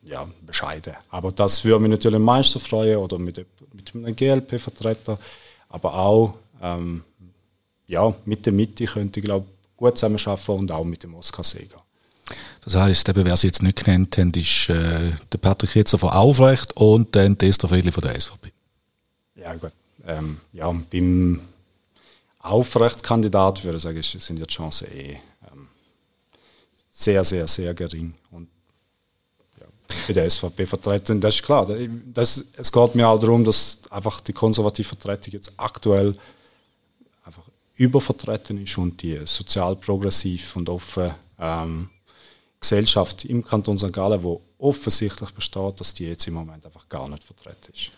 ja, 0.04 0.24
bescheiden. 0.46 0.94
Aber 1.10 1.32
das 1.32 1.64
würde 1.64 1.80
mich 1.80 1.90
natürlich 1.90 2.16
am 2.16 2.22
meisten 2.22 2.60
freuen 2.60 2.98
oder 2.98 3.18
mit, 3.18 3.44
mit 3.72 3.94
einem 3.94 4.14
GLP-Vertreter, 4.14 5.18
aber 5.68 5.94
auch 5.94 6.34
ähm, 6.62 7.02
ja, 7.88 8.14
mit 8.24 8.46
der 8.46 8.52
Mitte 8.52 8.84
könnte 8.84 9.18
ich 9.18 9.24
glaube 9.26 9.46
gut 9.76 9.98
zusammenarbeiten 9.98 10.52
und 10.52 10.70
auch 10.70 10.84
mit 10.84 11.02
dem 11.02 11.14
Oskar 11.14 11.44
Seger. 11.44 11.83
Das 12.64 12.76
heisst, 12.76 13.08
eben, 13.08 13.24
wer 13.24 13.36
sie 13.36 13.48
jetzt 13.48 13.62
nicht 13.62 13.84
genannt 13.84 14.16
haben, 14.16 14.32
ist 14.32 14.70
äh, 14.70 15.12
der 15.30 15.38
Patrick 15.38 15.70
Hitzer 15.70 15.98
von 15.98 16.10
Aufrecht 16.10 16.74
und 16.76 17.14
dann 17.14 17.36
Esther 17.38 17.68
Friedli 17.68 17.92
von 17.92 18.02
der 18.02 18.18
SVP. 18.18 18.52
Ja, 19.36 19.54
gut. 19.54 19.72
Ähm, 20.06 20.40
ja, 20.52 20.70
beim 20.70 21.40
Aufrecht-Kandidat 22.38 23.64
würde 23.64 23.76
ich 23.76 23.82
sagen, 23.82 24.02
sind 24.02 24.38
die 24.38 24.46
Chancen 24.46 24.88
eh 24.92 25.18
ähm, 25.50 25.68
sehr, 26.90 27.24
sehr, 27.24 27.46
sehr 27.48 27.74
gering. 27.74 28.14
Und 28.30 28.48
ja, 29.60 29.66
bei 30.06 30.12
der 30.12 30.28
SVP 30.28 30.66
vertreten, 30.66 31.20
das 31.20 31.36
ist 31.36 31.42
klar. 31.42 31.66
Das, 32.12 32.44
es 32.56 32.72
geht 32.72 32.94
mir 32.94 33.08
auch 33.08 33.18
darum, 33.18 33.44
dass 33.44 33.80
einfach 33.90 34.20
die 34.20 34.32
konservative 34.32 34.88
Vertretung 34.88 35.32
jetzt 35.32 35.52
aktuell 35.56 36.14
einfach 37.24 37.44
übervertreten 37.76 38.62
ist 38.62 38.78
und 38.78 39.02
die 39.02 39.20
sozial 39.24 39.76
progressiv 39.76 40.56
und 40.56 40.68
offen 40.68 41.14
ähm, 41.38 41.90
Gesellschaft 42.64 43.26
im 43.26 43.44
Kanton 43.44 43.78
St. 43.78 43.92
Gallen, 43.92 44.22
wo 44.22 44.40
offensichtlich 44.58 45.30
besteht, 45.32 45.80
dass 45.80 45.92
die 45.92 46.06
jetzt 46.06 46.26
im 46.26 46.34
Moment 46.34 46.64
einfach 46.64 46.88
gar 46.88 47.08
nicht 47.08 47.22
vertreten 47.22 47.72
ist. 47.72 47.90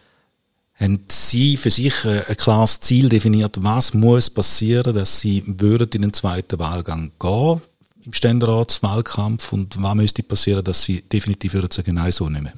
Haben 0.74 1.05
Sie 1.09 1.57
für 1.57 1.70
sich 1.70 2.05
ein 2.05 2.37
klares 2.37 2.81
Ziel 2.81 3.09
definiert, 3.09 3.62
was 3.62 3.94
muss 3.94 4.29
passieren, 4.29 4.92
dass 4.94 5.20
Sie 5.20 5.42
würden 5.46 5.88
in 5.92 6.02
den 6.02 6.12
zweiten 6.12 6.59
Wahlgang 6.59 7.12
gehen 7.18 7.62
im 8.05 8.12
Ständeratswahlkampf 8.12 9.52
und 9.52 9.81
was 9.83 9.94
müsste 9.94 10.22
passieren, 10.22 10.64
dass 10.64 10.83
Sie 10.83 11.00
definitiv 11.00 11.55
würden 11.55 11.70
sagen, 11.70 11.94
nein, 11.94 12.12
so 12.12 12.29
mehr? 12.29 12.52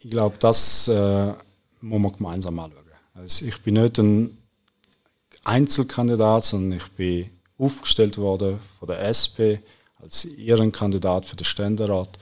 Ich 0.00 0.10
glaube, 0.10 0.36
das 0.40 0.88
äh, 0.88 1.34
muss 1.82 2.00
man 2.00 2.12
gemeinsam 2.12 2.58
anschauen. 2.58 2.82
Also 3.14 3.44
ich 3.44 3.58
bin 3.62 3.74
nicht 3.74 3.98
ein 3.98 4.38
Einzelkandidat, 5.44 6.46
sondern 6.46 6.78
ich 6.78 6.88
bin 6.92 7.30
aufgestellt 7.58 8.16
worden 8.16 8.58
von 8.78 8.88
der 8.88 9.00
SP 9.06 9.60
als 10.00 10.24
ihren 10.24 10.72
Kandidat 10.72 11.26
für 11.26 11.36
den 11.36 11.44
Ständerat. 11.44 12.18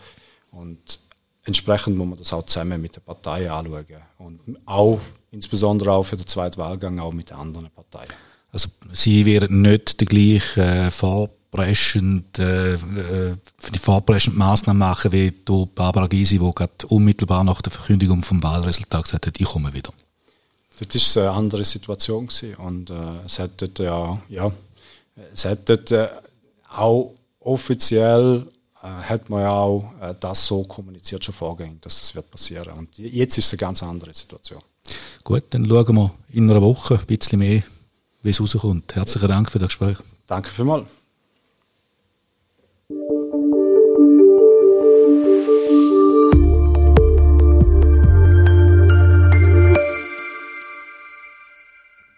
Und 0.51 1.01
entsprechend 1.45 1.97
muss 1.97 2.09
man 2.09 2.19
das 2.19 2.33
auch 2.33 2.47
zusammen 2.47 2.81
mit 2.81 2.97
der 2.97 3.01
Partei 3.01 3.51
anschauen. 3.51 3.85
Und 4.19 4.41
auch, 4.65 5.01
insbesondere 5.31 5.93
auch 5.93 6.05
für 6.05 6.17
den 6.17 6.27
zweiten 6.27 6.59
Wahlgang, 6.59 6.99
auch 6.99 7.12
mit 7.12 7.31
den 7.31 7.37
anderen 7.37 7.71
Parteien. 7.71 8.12
Also 8.53 8.69
Sie 8.93 9.27
wären 9.27 9.61
nicht 9.61 10.01
die 10.01 10.07
gleiche 10.07 10.62
äh, 10.62 10.91
vorpreschend, 10.91 12.39
äh, 12.39 12.75
äh, 12.75 13.37
die 13.75 13.79
vorpreschende 13.79 14.39
Massnahmen 14.39 14.79
machen 14.79 15.12
wie 15.12 15.33
du 15.45 15.67
Barbara 15.67 16.07
Gysi, 16.07 16.39
die 16.39 16.53
gerade 16.55 16.87
unmittelbar 16.89 17.45
nach 17.45 17.61
der 17.61 17.73
Verkündigung 17.73 18.23
vom 18.23 18.43
Wahlresultat 18.43 19.05
gesagt 19.05 19.27
hat, 19.27 19.41
ich 19.41 19.47
komme 19.47 19.75
wieder. 19.75 19.93
Das 20.79 21.17
war 21.17 21.31
eine 21.31 21.33
andere 21.33 21.65
Situation 21.65 22.27
gewesen. 22.27 22.55
und 22.57 22.91
äh, 22.91 22.95
es 23.27 23.39
hat 23.39 23.51
dort 23.59 23.79
ja, 23.79 24.21
ja 24.29 24.51
es 25.35 25.45
hat 25.45 25.69
dort 25.69 25.91
äh, 25.91 26.09
auch 26.71 27.15
offiziell 27.47 28.47
äh, 28.83 28.87
hat 28.87 29.31
man 29.31 29.41
ja 29.43 29.51
auch 29.51 29.93
äh, 30.01 30.15
das 30.19 30.47
so 30.47 30.65
kommuniziert 30.65 31.25
schon 31.25 31.35
vorgängig, 31.35 31.81
dass 31.83 32.01
das 32.01 32.15
wird 32.15 32.31
passieren. 32.31 32.73
Und 32.77 32.97
jetzt 32.99 33.39
ist 33.39 33.47
es 33.47 33.53
eine 33.53 33.59
ganz 33.59 33.83
andere 33.83 34.13
Situation. 34.13 34.61
Gut, 35.25 35.45
dann 35.51 35.67
schauen 35.67 35.95
wir 35.97 36.11
in 36.33 36.51
einer 36.51 36.63
Woche 36.63 36.99
ein 36.99 37.07
bisschen 37.07 37.39
mehr, 37.39 37.63
wie 38.23 38.31
es 38.31 38.41
rauskommt. 38.41 38.95
Herzlichen 38.95 39.29
Dank 39.29 39.51
für 39.51 39.59
das 39.59 39.69
Gespräch. 39.69 39.99
Danke 40.27 40.51
vielmals. 40.51 40.87